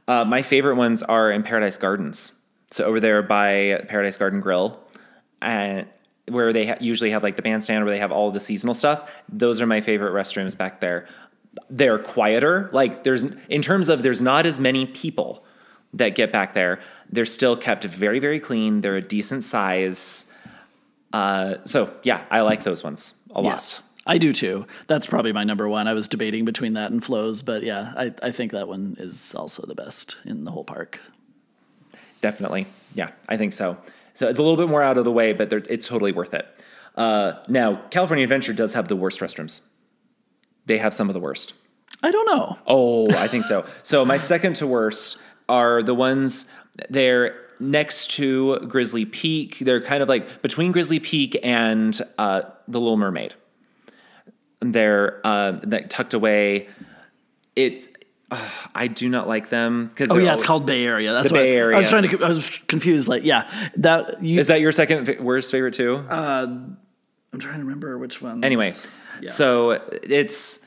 Uh, 0.07 0.23
my 0.23 0.41
favorite 0.41 0.75
ones 0.75 1.03
are 1.03 1.29
in 1.29 1.43
Paradise 1.43 1.77
Gardens. 1.77 2.41
So 2.71 2.86
over 2.86 3.01
there 3.01 3.21
by 3.21 3.84
Paradise 3.89 4.15
Garden 4.15 4.39
Grill, 4.39 4.79
and 5.41 5.88
where 6.29 6.53
they 6.53 6.67
ha- 6.67 6.77
usually 6.79 7.12
have 7.12 7.21
like 7.21 7.36
the 7.36 7.41
bandstand 7.41 7.84
where 7.84 7.93
they 7.93 7.99
have 7.99 8.13
all 8.13 8.31
the 8.31 8.39
seasonal 8.39 8.73
stuff. 8.73 9.12
Those 9.27 9.60
are 9.60 9.65
my 9.65 9.81
favorite 9.81 10.13
restrooms 10.13 10.57
back 10.57 10.79
there. 10.79 11.05
They're 11.69 11.99
quieter. 11.99 12.69
Like 12.71 13.03
there's 13.03 13.25
in 13.49 13.62
terms 13.62 13.89
of 13.89 14.03
there's 14.03 14.21
not 14.21 14.45
as 14.45 14.57
many 14.57 14.86
people 14.86 15.43
that 15.93 16.15
get 16.15 16.31
back 16.31 16.53
there. 16.53 16.79
They're 17.10 17.25
still 17.25 17.57
kept 17.57 17.84
very 17.84 18.19
very 18.19 18.39
clean. 18.39 18.79
They're 18.79 18.95
a 18.95 19.01
decent 19.01 19.43
size. 19.43 20.34
Uh, 21.12 21.55
so 21.65 21.93
yeah, 22.03 22.23
I 22.31 22.39
like 22.39 22.63
those 22.63 22.86
ones 22.86 23.19
a 23.31 23.41
lot. 23.41 23.49
Yes. 23.49 23.84
I 24.05 24.17
do 24.17 24.31
too. 24.33 24.65
That's 24.87 25.05
probably 25.05 25.31
my 25.31 25.43
number 25.43 25.69
one. 25.69 25.87
I 25.87 25.93
was 25.93 26.07
debating 26.07 26.43
between 26.45 26.73
that 26.73 26.91
and 26.91 27.03
Flo's, 27.03 27.41
but 27.43 27.61
yeah, 27.63 27.93
I, 27.95 28.13
I 28.23 28.31
think 28.31 28.51
that 28.51 28.67
one 28.67 28.95
is 28.99 29.35
also 29.35 29.65
the 29.65 29.75
best 29.75 30.17
in 30.25 30.43
the 30.43 30.51
whole 30.51 30.63
park. 30.63 30.99
Definitely. 32.21 32.65
Yeah, 32.95 33.11
I 33.29 33.37
think 33.37 33.53
so. 33.53 33.77
So 34.13 34.27
it's 34.27 34.39
a 34.39 34.41
little 34.41 34.57
bit 34.57 34.67
more 34.69 34.81
out 34.81 34.97
of 34.97 35.05
the 35.05 35.11
way, 35.11 35.33
but 35.33 35.49
they're- 35.49 35.63
it's 35.69 35.87
totally 35.87 36.11
worth 36.11 36.33
it. 36.33 36.45
Uh, 36.95 37.33
now, 37.47 37.75
California 37.89 38.23
Adventure 38.23 38.53
does 38.53 38.73
have 38.73 38.87
the 38.87 38.95
worst 38.95 39.19
restrooms. 39.21 39.61
They 40.65 40.77
have 40.79 40.93
some 40.93 41.09
of 41.09 41.13
the 41.13 41.19
worst. 41.19 41.53
I 42.03 42.11
don't 42.11 42.25
know. 42.25 42.57
Oh, 42.67 43.11
I 43.15 43.27
think 43.27 43.43
so. 43.43 43.65
So 43.83 44.03
my 44.03 44.17
second 44.17 44.55
to 44.57 44.67
worst 44.67 45.21
are 45.47 45.81
the 45.83 45.93
ones 45.93 46.51
they're 46.89 47.35
next 47.59 48.11
to 48.11 48.59
Grizzly 48.61 49.05
Peak. 49.05 49.59
They're 49.59 49.81
kind 49.81 50.01
of 50.01 50.09
like 50.09 50.41
between 50.41 50.71
Grizzly 50.71 50.99
Peak 50.99 51.37
and 51.43 51.99
uh, 52.17 52.41
the 52.67 52.79
Little 52.79 52.97
Mermaid. 52.97 53.35
They're 54.62 55.19
uh, 55.26 55.54
that 55.63 55.89
tucked 55.89 56.13
away. 56.13 56.69
It's 57.56 57.89
uh, 58.30 58.50
I 58.74 58.88
do 58.88 59.10
not 59.10 59.28
like 59.28 59.50
them 59.50 59.88
because 59.88 60.12
Oh 60.12 60.17
yeah, 60.17 60.34
it's 60.34 60.43
called 60.43 60.65
Bay 60.65 60.86
Area. 60.86 61.12
That's 61.13 61.30
The 61.30 61.36
what 61.36 61.41
Bay 61.41 61.62
I 61.62 61.78
was 61.78 61.89
trying 61.89 62.08
to. 62.10 62.24
I 62.24 62.28
was 62.28 62.60
confused. 62.67 63.08
Like, 63.08 63.24
yeah, 63.24 63.52
that 63.78 64.24
you. 64.24 64.39
Is 64.39 64.47
that 64.47 64.62
your 64.62 64.71
second 64.71 65.19
worst 65.19 65.52
favorite 65.52 65.74
too? 65.74 65.95
Uh, 66.10 66.47
I'm 67.34 67.39
trying 67.39 67.60
to 67.60 67.65
remember 67.65 67.97
which 67.97 68.21
one. 68.21 68.43
Anyway, 68.43 68.71
so 69.26 69.71
it's 70.04 70.65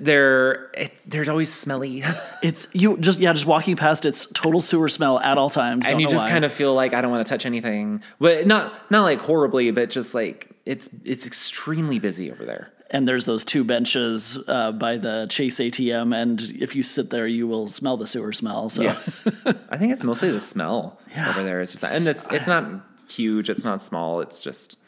they're 0.00 0.70
it, 0.74 0.98
they're 1.06 1.28
always 1.28 1.52
smelly, 1.52 2.02
it's 2.42 2.68
you 2.72 2.96
just 2.98 3.18
yeah, 3.18 3.32
just 3.32 3.46
walking 3.46 3.76
past 3.76 4.06
its 4.06 4.26
total 4.26 4.60
sewer 4.60 4.88
smell 4.88 5.18
at 5.18 5.38
all 5.38 5.50
times. 5.50 5.86
and 5.88 6.00
you 6.00 6.08
just 6.08 6.28
kind 6.28 6.44
of 6.44 6.52
feel 6.52 6.74
like 6.74 6.94
I 6.94 7.00
don't 7.00 7.10
want 7.10 7.26
to 7.26 7.30
touch 7.30 7.46
anything. 7.46 8.02
But 8.20 8.46
not 8.46 8.90
not 8.90 9.02
like 9.02 9.20
horribly, 9.20 9.70
but 9.70 9.90
just 9.90 10.14
like 10.14 10.48
it's 10.64 10.88
it's 11.04 11.26
extremely 11.26 11.98
busy 11.98 12.30
over 12.30 12.44
there. 12.44 12.71
And 12.92 13.08
there's 13.08 13.24
those 13.26 13.44
two 13.44 13.64
benches 13.64 14.38
uh, 14.46 14.70
by 14.70 14.98
the 14.98 15.26
Chase 15.28 15.58
ATM, 15.58 16.14
and 16.14 16.40
if 16.60 16.76
you 16.76 16.82
sit 16.84 17.10
there, 17.10 17.26
you 17.26 17.48
will 17.48 17.66
smell 17.66 17.96
the 17.96 18.06
sewer 18.06 18.32
smell. 18.32 18.68
So 18.68 18.82
Yes, 18.82 19.26
I 19.70 19.76
think 19.78 19.92
it's 19.92 20.04
mostly 20.04 20.30
the 20.30 20.40
smell 20.40 21.00
over 21.28 21.42
there. 21.42 21.60
It's 21.60 21.72
just 21.72 21.84
and 21.98 22.06
it's 22.08 22.30
it's 22.32 22.46
not 22.46 22.64
huge. 23.08 23.50
It's 23.50 23.64
not 23.64 23.82
small. 23.82 24.20
It's 24.20 24.42
just 24.42 24.78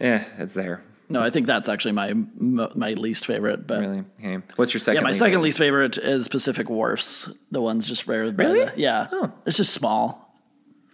yeah, 0.00 0.24
it's 0.38 0.54
there. 0.54 0.82
no, 1.08 1.20
I 1.22 1.30
think 1.30 1.46
that's 1.46 1.68
actually 1.68 1.92
my 1.92 2.12
my 2.36 2.92
least 2.92 3.26
favorite. 3.26 3.66
But 3.66 3.80
Really. 3.80 4.04
Okay. 4.18 4.38
What's 4.56 4.72
your 4.72 4.80
second? 4.80 4.98
yeah, 4.98 5.02
my 5.02 5.08
least 5.08 5.18
second 5.18 5.32
favorite? 5.32 5.42
least 5.42 5.58
favorite 5.58 5.98
is 5.98 6.28
Pacific 6.28 6.68
Wharfs. 6.68 7.28
The 7.50 7.60
ones 7.60 7.88
just 7.88 8.06
right. 8.06 8.36
by 8.36 8.44
Really? 8.44 8.64
the- 8.66 8.72
yeah. 8.76 9.08
Oh. 9.10 9.32
It's 9.46 9.56
just 9.56 9.72
small. 9.74 10.34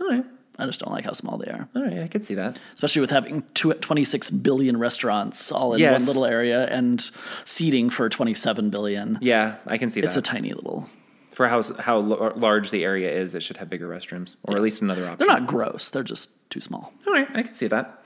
All 0.01 0.09
right. 0.09 0.25
I 0.59 0.66
just 0.66 0.81
don't 0.81 0.92
like 0.92 1.05
how 1.05 1.12
small 1.12 1.37
they 1.38 1.51
are. 1.51 1.69
All 1.77 1.83
right. 1.85 1.99
I 2.01 2.09
could 2.09 2.25
see 2.25 2.35
that. 2.35 2.59
especially 2.75 3.01
with 3.01 3.11
having 3.11 3.42
two, 3.55 3.73
26 3.75 4.31
billion 4.31 4.79
restaurants 4.79 5.53
all 5.53 5.75
in 5.75 5.81
Yes. 5.81 6.01
one 6.01 6.07
little 6.07 6.25
area 6.25 6.66
and 6.69 7.11
seating 7.45 7.90
for 7.90 8.09
27 8.09 8.71
billion. 8.71 9.19
Yeah, 9.21 9.57
I 9.66 9.77
can 9.79 9.90
see 9.90 10.01
that. 10.01 10.07
It's 10.07 10.16
a 10.16 10.23
tiny 10.23 10.53
little 10.55 10.88
For 11.33 11.49
how 11.49 11.62
how 11.81 11.97
l- 11.99 12.33
large 12.37 12.71
the 12.71 12.85
area 12.85 13.11
is, 13.11 13.35
it 13.35 13.42
should 13.42 13.59
have 13.59 13.69
bigger 13.69 13.87
restrooms, 13.88 14.37
or 14.45 14.57
at 14.57 14.62
least 14.62 14.81
another 14.83 15.05
option. 15.05 15.19
They're 15.19 15.29
not 15.29 15.47
gross. 15.47 15.90
They're 15.90 16.03
just 16.03 16.31
too 16.51 16.61
small. 16.62 16.92
All 17.07 17.12
right, 17.12 17.29
I 17.35 17.42
can 17.42 17.55
see 17.55 17.66
that. 17.69 18.03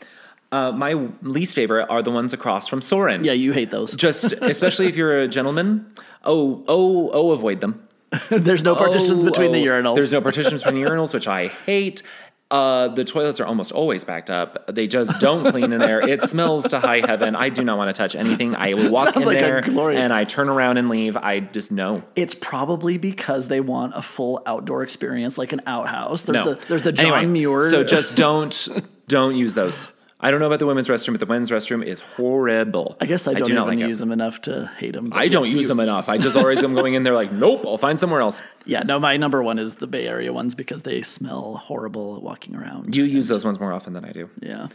Uh, 0.51 0.73
my 0.73 0.95
least 1.23 1.55
favorite 1.55 1.87
are 1.89 2.03
the 2.03 2.11
ones 2.11 2.33
across 2.33 2.67
from 2.67 2.83
Soarin'. 2.83 3.23
Yeah, 3.23 3.35
you 3.35 3.53
hate 3.53 3.71
those. 3.71 3.95
Just 3.95 4.33
especially 4.33 4.87
if 4.89 4.97
you're 4.97 5.21
a 5.21 5.29
gentleman. 5.29 5.87
Oh, 6.25 6.65
oh, 6.67 7.11
oh, 7.13 7.31
avoid 7.31 7.61
them. 7.61 7.87
There's 8.31 8.65
no 8.65 8.75
partitions 8.75 9.23
Oh, 9.23 9.27
between 9.27 9.53
the 9.53 9.63
oh. 9.69 9.73
urinals. 9.73 9.95
There's 9.95 10.13
no 10.13 10.21
partitions 10.21 10.65
between 10.65 10.83
the 10.83 10.91
urinals, 10.91 11.15
which 11.15 11.29
I 11.29 11.47
hate. 11.47 12.03
Uh, 12.51 12.89
the 12.89 13.05
toilets 13.05 13.39
are 13.39 13.47
almost 13.47 13.71
always 13.71 14.05
backed 14.05 14.29
up. 14.29 14.67
They 14.75 14.89
just 14.89 15.21
don't 15.21 15.49
clean 15.51 15.73
in 15.73 15.79
there. 15.79 16.01
It 16.01 16.21
smells 16.33 16.69
to 16.71 16.81
high 16.81 16.99
heaven. 17.07 17.37
I 17.37 17.49
do 17.49 17.63
not 17.63 17.79
want 17.79 17.95
to 17.95 17.97
touch 17.97 18.17
anything. 18.17 18.57
I 18.57 18.75
will 18.75 18.91
walk 18.91 19.15
Sounds 19.15 19.25
in 19.25 19.33
like 19.33 19.39
there 19.39 19.59
and 19.91 20.13
I 20.13 20.25
turn 20.25 20.49
around 20.49 20.77
and 20.77 20.89
leave. 20.89 21.17
I 21.17 21.39
just 21.41 21.71
know. 21.71 22.03
It's 22.17 22.35
probably 22.35 22.99
because 22.99 23.47
they 23.47 23.61
want 23.61 23.93
a 23.95 24.03
full 24.03 24.43
outdoor 24.47 24.83
experience, 24.83 25.39
like 25.39 25.53
an 25.53 25.61
outhouse. 25.67 26.25
There's 26.25 26.45
No. 26.45 26.55
the 26.55 26.67
there's 26.67 26.83
the 26.83 26.91
John 26.93 27.13
Anyway, 27.19 27.33
Muir. 27.33 27.71
So 27.71 27.85
just 27.85 28.17
don't 28.17 28.69
don't 29.07 29.37
use 29.37 29.55
those. 29.55 29.97
I 30.23 30.31
don't 30.31 30.39
know 30.41 30.47
about 30.47 30.59
the 30.59 30.67
women's 30.67 30.89
restroom, 30.89 31.13
but 31.13 31.21
the 31.21 31.27
men's 31.27 31.51
restroom 31.51 31.85
is 31.85 32.01
horrible. 32.01 32.97
I 33.01 33.07
guess 33.07 33.27
I 33.27 33.33
don't 33.33 33.49
do 33.49 33.55
not 33.55 33.67
even 33.69 33.79
like 33.79 33.85
it. 33.85 33.89
use 33.89 33.99
them 34.01 34.13
enough 34.13 34.43
to 34.43 34.71
hate 34.79 34.93
them. 34.93 35.11
I 35.13 35.29
don't 35.29 35.49
use 35.49 35.69
them 35.69 35.81
enough. 35.81 36.11
I 36.11 36.19
just 36.19 36.37
always 36.37 36.63
am 36.63 36.75
going 36.75 36.93
in 36.95 37.05
there 37.05 37.15
like, 37.15 37.33
nope, 37.45 37.65
I'll 37.67 37.79
find 37.79 37.99
somewhere 37.99 38.21
else. 38.21 38.43
Yeah, 38.67 38.83
no, 38.83 38.99
my 38.99 39.17
number 39.17 39.43
one 39.43 39.59
is 39.59 39.77
the 39.77 39.87
Bay 39.87 40.07
Area 40.07 40.33
ones 40.33 40.55
because 40.55 40.83
they 40.83 41.01
smell 41.01 41.57
horrible 41.57 42.21
walking 42.21 42.55
around. 42.55 42.95
You 42.95 43.05
use 43.05 43.29
those 43.29 43.45
ones 43.45 43.59
more 43.59 43.73
often 43.73 43.95
than 43.95 44.05
I 44.05 44.13
do. 44.13 44.29
yeah. 44.43 44.69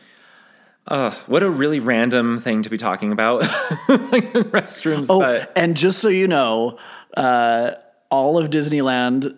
What 1.28 1.44
a 1.44 1.50
really 1.50 1.80
random 1.80 2.40
thing 2.40 2.64
to 2.64 2.70
be 2.70 2.78
talking 2.78 3.12
about, 3.12 3.42
like 3.42 4.34
restrooms. 4.54 5.08
Oh, 5.10 5.20
but 5.20 5.52
and 5.56 5.78
just 5.78 6.00
so 6.00 6.10
you 6.10 6.28
know, 6.28 6.78
uh, 7.18 7.72
all 8.10 8.38
of 8.38 8.50
Disneyland, 8.50 9.36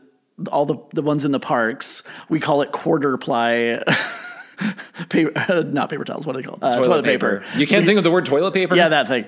all 0.51 0.65
the 0.65 0.77
the 0.93 1.01
ones 1.01 1.25
in 1.25 1.31
the 1.31 1.39
parks, 1.39 2.03
we 2.29 2.39
call 2.39 2.61
it 2.61 2.71
quarter 2.71 3.17
ply. 3.17 3.83
paper, 5.09 5.63
not 5.67 5.89
paper 5.89 6.03
towels. 6.03 6.25
What 6.25 6.35
do 6.35 6.41
they 6.41 6.47
call 6.47 6.55
it? 6.55 6.63
Uh, 6.63 6.81
toilet, 6.81 7.05
paper. 7.05 7.43
You 7.55 7.67
can't 7.67 7.85
think 7.87 7.97
of 7.97 8.03
the 8.03 8.11
word 8.11 8.25
toilet 8.25 8.53
paper. 8.53 8.75
Yeah, 8.75 8.89
that 8.89 9.07
thing. 9.07 9.25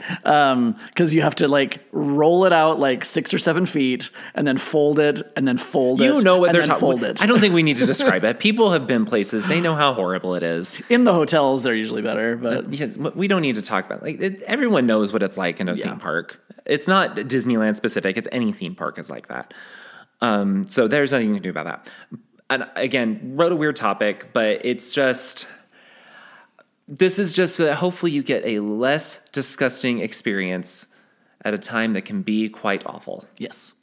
Because 0.88 1.14
you 1.14 1.22
have 1.22 1.36
to 1.36 1.48
like 1.48 1.80
roll 1.92 2.46
it 2.46 2.54
out 2.54 2.80
like 2.80 3.06
six 3.06 3.34
or 3.34 3.38
seven 3.38 3.66
feet, 3.66 4.10
and 4.36 4.48
then 4.48 4.58
fold 4.58 5.00
it, 5.00 5.22
and 5.36 5.48
then 5.48 5.58
fold 5.58 6.02
it. 6.02 6.06
You 6.06 6.22
know 6.22 6.38
what 6.38 6.52
they're 6.52 6.64
talking. 6.64 7.04
I 7.22 7.26
don't 7.26 7.40
think 7.40 7.54
we 7.54 7.64
need 7.64 7.78
to 7.78 7.86
describe 7.86 8.24
it. 8.24 8.40
People 8.40 8.72
have 8.72 8.88
been 8.88 9.06
places; 9.06 9.48
they 9.48 9.62
know 9.62 9.76
how 9.76 9.94
horrible 9.94 10.36
it 10.36 10.44
is. 10.44 10.82
In 10.90 11.04
the 11.04 11.14
hotels, 11.14 11.64
they're 11.64 11.76
usually 11.76 12.02
better, 12.02 12.36
but 12.36 12.72
Yes, 12.74 12.98
we 12.98 13.28
don't 13.28 13.42
need 13.42 13.56
to 13.56 13.62
talk 13.62 13.86
about 13.86 14.04
like 14.04 14.22
it, 14.22 14.42
everyone 14.44 14.86
knows 14.86 15.12
what 15.12 15.24
it's 15.24 15.38
like 15.38 15.60
in 15.60 15.70
a 15.70 15.74
Yeah. 15.76 15.90
theme 15.90 16.00
park. 16.00 16.42
It's 16.66 16.88
not 16.88 17.16
Disneyland 17.16 17.76
specific. 17.76 18.16
It's 18.18 18.28
any 18.32 18.52
theme 18.52 18.76
park 18.76 19.00
is 19.00 19.10
like 19.10 19.28
that. 19.28 19.54
Um, 20.22 20.68
so 20.68 20.88
there's 20.88 21.12
nothing 21.12 21.30
you 21.30 21.34
can 21.36 21.44
do 21.44 21.50
about 21.50 21.66
that. 21.66 21.88
And 22.50 22.68
again, 22.76 23.34
wrote 23.36 23.52
a 23.52 23.56
weird 23.56 23.76
topic, 23.76 24.30
but 24.34 24.66
it's 24.66 24.94
just 24.94 25.48
this 26.88 27.20
is 27.20 27.34
just 27.34 27.60
uh 27.60 27.76
hopefully 27.76 28.12
you 28.12 28.24
get 28.24 28.44
a 28.46 28.60
less 28.62 29.30
disgusting 29.30 30.00
experience 30.00 30.88
at 31.46 31.54
a 31.54 31.58
time 31.58 31.94
that 31.94 32.04
can 32.04 32.22
be 32.22 32.50
quite 32.50 32.86
awful. 32.86 33.26
yes. 33.38 33.74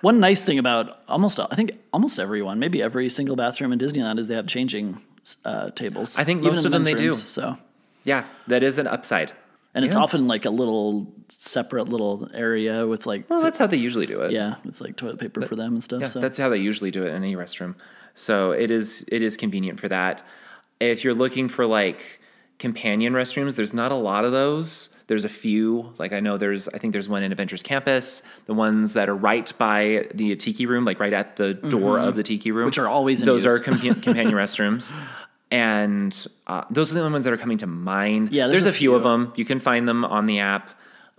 One 0.00 0.20
nice 0.20 0.44
thing 0.44 0.60
about 0.60 1.00
almost, 1.08 1.40
I 1.40 1.56
think 1.56 1.72
almost 1.92 2.20
everyone, 2.20 2.60
maybe 2.60 2.80
every 2.80 3.08
single 3.10 3.34
bathroom 3.34 3.72
in 3.72 3.80
Disneyland, 3.80 4.20
is 4.20 4.28
they 4.28 4.36
have 4.36 4.46
changing 4.46 5.02
uh, 5.44 5.70
tables. 5.70 6.16
I 6.16 6.22
think 6.22 6.42
most 6.42 6.58
of 6.58 6.62
the 6.64 6.68
them 6.70 6.84
they 6.84 6.94
do. 6.94 7.14
So, 7.14 7.56
Yeah, 8.04 8.24
that 8.46 8.62
is 8.62 8.78
an 8.78 8.86
upside. 8.86 9.32
And 9.74 9.84
it's 9.84 9.94
Yeah. 9.94 10.00
often 10.00 10.26
like 10.28 10.44
a 10.44 10.50
little 10.50 11.12
separate 11.28 11.88
little 11.88 12.28
area 12.34 12.86
with 12.86 13.06
like, 13.06 13.28
Well, 13.30 13.42
that's 13.42 13.58
how 13.58 13.66
they 13.66 13.76
usually 13.76 14.06
do 14.06 14.20
it. 14.22 14.32
yeah, 14.32 14.54
with 14.64 14.80
like 14.80 14.96
toilet 14.96 15.18
paper 15.18 15.42
for 15.42 15.56
them 15.56 15.74
and 15.74 15.84
stuff. 15.84 16.00
Yeah, 16.00 16.06
so 16.06 16.20
that's 16.20 16.38
how 16.38 16.48
they 16.48 16.58
usually 16.58 16.90
do 16.90 17.04
it 17.04 17.08
in 17.10 17.16
any 17.16 17.36
restroom. 17.36 17.74
So 18.14 18.52
it 18.52 18.70
is 18.70 19.04
it 19.12 19.22
is 19.22 19.36
convenient 19.36 19.78
for 19.80 19.88
that. 19.88 20.22
If 20.80 21.04
you're 21.04 21.14
looking 21.14 21.48
for 21.48 21.66
like 21.66 22.20
companion 22.58 23.12
restrooms, 23.12 23.54
there's 23.56 23.72
not 23.74 23.92
a 23.92 23.96
lot 23.96 24.24
of 24.24 24.32
those. 24.32 24.90
There's 25.06 25.24
a 25.24 25.28
few. 25.28 25.92
Like 25.98 26.12
I 26.12 26.20
know 26.20 26.36
there's 26.38 26.68
I 26.68 26.78
think 26.78 26.92
there's 26.92 27.08
one 27.08 27.22
in 27.22 27.30
Adventures 27.30 27.62
Campus. 27.62 28.22
The 28.46 28.54
ones 28.54 28.94
that 28.94 29.08
are 29.08 29.14
right 29.14 29.50
by 29.58 30.08
the 30.14 30.34
Tiki 30.36 30.66
Room, 30.66 30.84
like 30.84 30.98
right 30.98 31.12
at 31.12 31.36
the 31.36 31.54
door 31.54 31.98
of 31.98 32.16
the 32.16 32.22
Tiki 32.22 32.50
Room, 32.50 32.62
Mm-hmm. 32.62 32.66
Which 32.66 32.78
are 32.78 32.88
always 32.88 33.20
in 33.22 33.26
those 33.26 33.44
use. 33.44 33.52
are 33.60 33.62
compa- 33.62 34.02
companion 34.02 34.34
restrooms. 34.34 34.92
And 35.50 36.26
uh, 36.46 36.64
those 36.70 36.90
are 36.90 36.94
the 36.94 37.00
only 37.00 37.12
ones 37.12 37.24
that 37.24 37.32
are 37.32 37.38
coming 37.38 37.58
to 37.58 37.66
mind. 37.66 38.32
Yeah, 38.32 38.48
there's, 38.48 38.64
there's 38.64 38.66
a, 38.66 38.76
a 38.76 38.78
few, 38.78 38.94
of 38.94 39.02
them. 39.02 39.32
You 39.36 39.44
can 39.44 39.60
find 39.60 39.88
them 39.88 40.04
on 40.04 40.26
the 40.26 40.40
app 40.40 40.70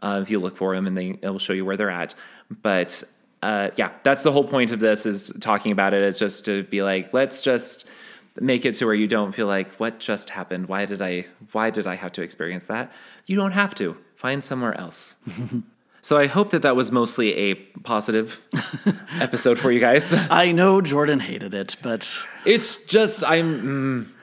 uh, 0.01 0.19
if 0.21 0.29
you 0.29 0.39
look 0.39 0.57
for 0.57 0.75
them, 0.75 0.87
and 0.87 0.97
they 0.97 1.17
it 1.21 1.29
will 1.29 1.39
show 1.39 1.53
you 1.53 1.65
where 1.65 1.77
they're 1.77 1.89
at. 1.89 2.15
But 2.61 3.03
uh, 3.41 3.69
yeah, 3.75 3.91
that's 4.03 4.23
the 4.23 4.31
whole 4.31 4.43
point 4.43 4.71
of 4.71 4.79
this 4.79 5.05
is 5.05 5.31
talking 5.39 5.71
about 5.71 5.93
it. 5.93 6.03
Is 6.03 6.19
just 6.19 6.45
to 6.45 6.63
be 6.63 6.83
like, 6.83 7.13
let's 7.13 7.43
just 7.43 7.89
make 8.39 8.65
it 8.65 8.73
to 8.73 8.85
where 8.85 8.95
you 8.95 9.07
don't 9.07 9.33
feel 9.33 9.47
like 9.47 9.71
what 9.75 9.99
just 9.99 10.29
happened. 10.29 10.67
Why 10.67 10.85
did 10.85 11.01
I? 11.01 11.25
Why 11.51 11.69
did 11.69 11.87
I 11.87 11.95
have 11.95 12.11
to 12.13 12.21
experience 12.21 12.67
that? 12.67 12.91
You 13.25 13.35
don't 13.35 13.51
have 13.51 13.75
to. 13.75 13.97
Find 14.15 14.43
somewhere 14.43 14.77
else. 14.77 15.15
so 16.01 16.17
I 16.17 16.27
hope 16.27 16.49
that 16.49 16.63
that 16.63 16.75
was 16.75 16.91
mostly 16.91 17.33
a 17.37 17.55
positive 17.83 18.43
episode 19.19 19.57
for 19.57 19.71
you 19.71 19.79
guys. 19.79 20.13
I 20.29 20.51
know 20.51 20.81
Jordan 20.81 21.21
hated 21.21 21.53
it, 21.53 21.77
but 21.81 22.25
It's 22.45 22.83
just 22.83 23.23
I'm. 23.23 24.13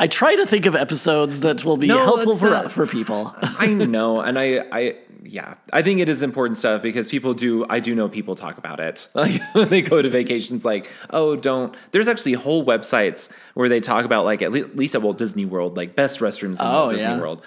I 0.00 0.06
try 0.06 0.36
to 0.36 0.46
think 0.46 0.64
of 0.66 0.74
episodes 0.76 1.40
that 1.40 1.64
will 1.64 1.76
be 1.76 1.88
No, 1.88 2.04
helpful 2.04 2.36
for 2.36 2.50
not. 2.50 2.70
for 2.72 2.86
people. 2.86 3.34
I 3.42 3.66
know, 3.74 4.20
and 4.20 4.38
I, 4.38 4.64
I, 4.70 4.96
yeah, 5.24 5.54
I 5.72 5.82
think 5.82 5.98
it 6.00 6.08
is 6.08 6.22
important 6.22 6.56
stuff 6.56 6.80
because 6.82 7.08
people 7.08 7.34
do. 7.34 7.66
I 7.68 7.80
do 7.80 7.94
know 7.94 8.08
people 8.08 8.34
talk 8.36 8.58
about 8.58 8.78
it. 8.80 9.08
Like 9.14 9.42
when 9.54 9.68
they 9.68 9.82
go 9.82 10.00
to 10.00 10.08
vacations, 10.08 10.64
like, 10.64 10.88
oh, 11.10 11.34
don't. 11.36 11.76
There's 11.90 12.06
actually 12.08 12.34
whole 12.34 12.64
websites 12.64 13.30
where 13.54 13.68
they 13.68 13.80
talk 13.80 14.04
about 14.04 14.24
like 14.24 14.40
at 14.40 14.52
least 14.52 14.94
at 14.94 15.02
Walt 15.02 15.18
Disney 15.18 15.44
World, 15.44 15.76
like 15.76 15.96
best 15.96 16.20
restrooms 16.20 16.60
in 16.60 16.66
Oh, 16.66 16.72
Walt 16.72 16.90
Disney 16.92 17.08
yeah. 17.08 17.20
World. 17.20 17.42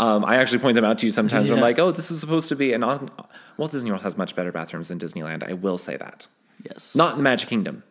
Um, 0.00 0.24
I 0.24 0.36
actually 0.36 0.58
point 0.58 0.74
them 0.74 0.84
out 0.84 0.98
to 0.98 1.06
you 1.06 1.12
sometimes. 1.12 1.48
When 1.48 1.58
I'm 1.58 1.62
like, 1.62 1.78
oh, 1.78 1.92
this 1.92 2.10
is 2.10 2.18
supposed 2.18 2.48
to 2.48 2.56
be, 2.56 2.72
and 2.72 2.82
on, 2.82 3.08
Walt 3.56 3.70
Disney 3.70 3.90
World 3.92 4.02
has 4.02 4.18
much 4.18 4.34
better 4.34 4.50
bathrooms 4.50 4.88
than 4.88 4.98
Disneyland. 4.98 5.48
I 5.48 5.52
will 5.52 5.78
say 5.78 5.96
that. 5.96 6.26
Yes. 6.68 6.96
Not 6.96 7.12
in 7.12 7.18
the 7.18 7.22
Magic 7.24 7.48
Kingdom. 7.48 7.84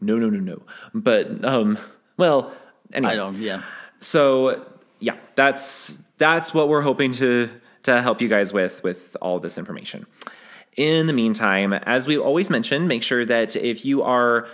No, 0.00 0.16
no, 0.16 0.28
no, 0.28 0.40
no. 0.40 0.62
But 0.92 1.44
um, 1.44 1.78
well, 2.16 2.50
anyway. 2.92 3.12
I 3.12 3.16
don't. 3.16 3.36
Yeah. 3.36 3.62
So 4.00 4.66
yeah, 5.00 5.16
that's 5.34 6.02
that's 6.18 6.54
what 6.54 6.68
we're 6.68 6.82
hoping 6.82 7.12
to 7.12 7.50
to 7.84 8.00
help 8.02 8.20
you 8.20 8.28
guys 8.28 8.52
with 8.52 8.82
with 8.84 9.16
all 9.20 9.38
this 9.38 9.58
information. 9.58 10.06
In 10.76 11.06
the 11.06 11.12
meantime, 11.12 11.72
as 11.72 12.06
we 12.06 12.16
always 12.16 12.48
mention, 12.48 12.88
make 12.88 13.02
sure 13.02 13.26
that 13.26 13.56
if 13.56 13.84
you 13.84 14.02
are 14.02 14.46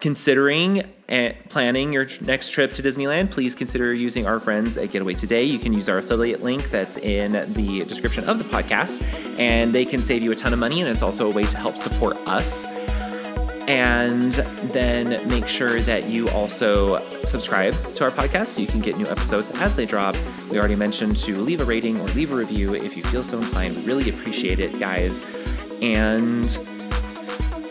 considering 0.00 0.82
uh, 1.08 1.32
planning 1.48 1.92
your 1.92 2.06
next 2.22 2.50
trip 2.50 2.72
to 2.72 2.82
Disneyland, 2.82 3.30
please 3.30 3.54
consider 3.54 3.92
using 3.92 4.26
our 4.26 4.40
friends 4.40 4.78
at 4.78 4.90
Get 4.90 5.02
Away 5.02 5.14
Today. 5.14 5.44
You 5.44 5.58
can 5.58 5.72
use 5.72 5.88
our 5.88 5.98
affiliate 5.98 6.42
link 6.42 6.70
that's 6.70 6.96
in 6.96 7.32
the 7.52 7.84
description 7.84 8.24
of 8.24 8.38
the 8.38 8.44
podcast, 8.44 9.02
and 9.38 9.74
they 9.74 9.84
can 9.84 10.00
save 10.00 10.22
you 10.22 10.32
a 10.32 10.36
ton 10.36 10.52
of 10.52 10.58
money, 10.58 10.80
and 10.80 10.88
it's 10.88 11.02
also 11.02 11.30
a 11.30 11.32
way 11.32 11.44
to 11.44 11.56
help 11.56 11.76
support 11.76 12.16
us. 12.26 12.66
And 13.66 14.32
then 14.72 15.28
make 15.28 15.48
sure 15.48 15.80
that 15.80 16.08
you 16.08 16.28
also 16.28 17.04
subscribe 17.24 17.74
to 17.96 18.04
our 18.04 18.10
podcast 18.10 18.48
so 18.48 18.60
you 18.60 18.68
can 18.68 18.80
get 18.80 18.96
new 18.96 19.08
episodes 19.08 19.50
as 19.52 19.74
they 19.74 19.86
drop. 19.86 20.16
We 20.50 20.58
already 20.58 20.76
mentioned 20.76 21.16
to 21.18 21.40
leave 21.40 21.60
a 21.60 21.64
rating 21.64 22.00
or 22.00 22.06
leave 22.08 22.30
a 22.30 22.36
review 22.36 22.74
if 22.74 22.96
you 22.96 23.02
feel 23.04 23.24
so 23.24 23.38
inclined. 23.38 23.76
We 23.76 23.82
really 23.84 24.08
appreciate 24.08 24.60
it, 24.60 24.78
guys. 24.78 25.24
And 25.82 26.56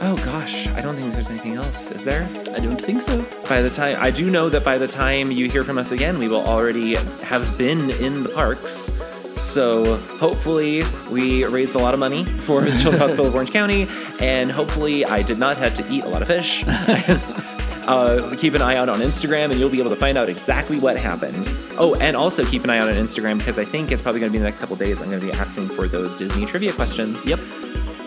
oh 0.01 0.21
gosh, 0.25 0.67
I 0.67 0.81
don't 0.81 0.95
think 0.95 1.13
there's 1.13 1.29
anything 1.29 1.53
else, 1.53 1.91
is 1.91 2.03
there? 2.03 2.29
I 2.53 2.59
don't 2.59 2.79
think 2.79 3.01
so. 3.01 3.25
By 3.47 3.61
the 3.61 3.69
time 3.69 3.97
I 3.99 4.11
do 4.11 4.29
know 4.29 4.49
that 4.49 4.65
by 4.65 4.77
the 4.77 4.87
time 4.87 5.31
you 5.31 5.49
hear 5.49 5.63
from 5.63 5.77
us 5.77 5.91
again, 5.91 6.19
we 6.19 6.27
will 6.27 6.45
already 6.45 6.95
have 6.95 7.57
been 7.57 7.89
in 7.91 8.23
the 8.23 8.29
parks. 8.29 8.91
So 9.37 9.95
hopefully 10.19 10.83
we 11.11 11.45
raised 11.45 11.75
a 11.75 11.79
lot 11.79 11.93
of 11.93 11.99
money 11.99 12.25
for 12.25 12.61
the 12.65 12.71
Children's 12.79 13.01
Hospital 13.01 13.27
of 13.27 13.35
Orange 13.35 13.51
County, 13.51 13.87
and 14.19 14.51
hopefully 14.51 15.05
I 15.05 15.21
did 15.21 15.39
not 15.39 15.57
have 15.57 15.75
to 15.75 15.87
eat 15.89 16.03
a 16.03 16.09
lot 16.09 16.21
of 16.21 16.27
fish. 16.27 16.63
Uh, 17.85 18.35
keep 18.37 18.55
an 18.55 18.63
eye 18.63 18.75
out 18.75 18.89
on 18.89 18.99
Instagram, 18.99 19.51
and 19.51 19.59
you'll 19.59 19.69
be 19.69 19.79
able 19.79 19.91
to 19.91 19.95
find 19.95 20.17
out 20.17 20.27
exactly 20.27 20.79
what 20.79 20.97
happened. 20.97 21.47
Oh, 21.77 21.93
and 22.01 22.15
also 22.17 22.43
keep 22.43 22.63
an 22.63 22.71
eye 22.71 22.79
out 22.79 22.87
on 22.87 22.95
Instagram 22.95 23.37
because 23.37 23.59
I 23.59 23.65
think 23.65 23.91
it's 23.91 24.01
probably 24.01 24.19
going 24.19 24.31
to 24.31 24.33
be 24.33 24.39
the 24.39 24.45
next 24.45 24.57
couple 24.57 24.75
days. 24.75 25.01
I'm 25.01 25.09
going 25.09 25.19
to 25.19 25.25
be 25.27 25.31
asking 25.31 25.67
for 25.69 25.87
those 25.87 26.15
Disney 26.15 26.47
trivia 26.47 26.73
questions. 26.73 27.27
Yep. 27.27 27.39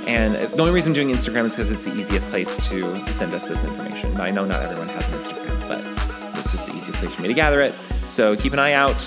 And 0.09 0.35
the 0.35 0.59
only 0.59 0.73
reason 0.73 0.91
I'm 0.91 0.95
doing 0.95 1.11
Instagram 1.11 1.45
is 1.45 1.55
because 1.55 1.71
it's 1.71 1.85
the 1.85 1.95
easiest 1.95 2.29
place 2.29 2.57
to 2.69 3.13
send 3.13 3.33
us 3.35 3.47
this 3.47 3.63
information. 3.63 4.21
I 4.21 4.31
know 4.31 4.45
not 4.45 4.63
everyone 4.63 4.89
has 4.89 5.09
an 5.11 5.19
Instagram, 5.19 5.69
but 5.69 6.39
it's 6.39 6.51
just 6.51 6.67
the 6.67 6.75
easiest 6.75 6.99
place 6.99 7.15
for 7.15 7.23
me 7.23 7.29
to 7.29 7.35
gather 7.35 7.61
it. 7.61 7.75
So 8.09 8.35
keep 8.35 8.55
an 8.55 8.59
eye 8.59 8.73
out. 8.73 9.01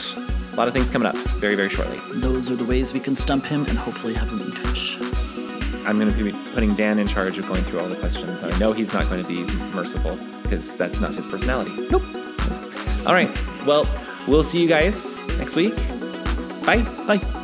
A 0.51 0.55
lot 0.55 0.67
of 0.67 0.73
things 0.73 0.89
coming 0.89 1.07
up 1.07 1.15
very, 1.15 1.55
very 1.55 1.69
shortly. 1.69 1.97
Those 2.19 2.51
are 2.51 2.55
the 2.55 2.65
ways 2.65 2.93
we 2.93 2.99
can 2.99 3.15
stump 3.15 3.45
him 3.45 3.65
and 3.65 3.77
hopefully 3.77 4.13
have 4.13 4.29
him 4.29 4.41
eat 4.47 4.57
fish. 4.57 4.97
I'm 5.85 5.97
going 5.97 6.13
to 6.13 6.23
be 6.23 6.31
putting 6.53 6.75
Dan 6.75 6.99
in 6.99 7.07
charge 7.07 7.37
of 7.37 7.47
going 7.47 7.63
through 7.63 7.79
all 7.79 7.87
the 7.87 7.95
questions. 7.95 8.43
I 8.43 8.55
know 8.59 8.71
he's 8.71 8.93
not 8.93 9.09
going 9.09 9.23
to 9.23 9.27
be 9.27 9.43
merciful 9.73 10.17
because 10.43 10.77
that's 10.77 10.99
not 10.99 11.13
his 11.13 11.25
personality. 11.25 11.71
Nope. 11.89 12.03
All 13.05 13.13
right. 13.13 13.31
Well, 13.65 13.89
we'll 14.27 14.43
see 14.43 14.61
you 14.61 14.67
guys 14.67 15.25
next 15.37 15.55
week. 15.55 15.75
Bye. 16.65 16.83
Bye. 17.07 17.40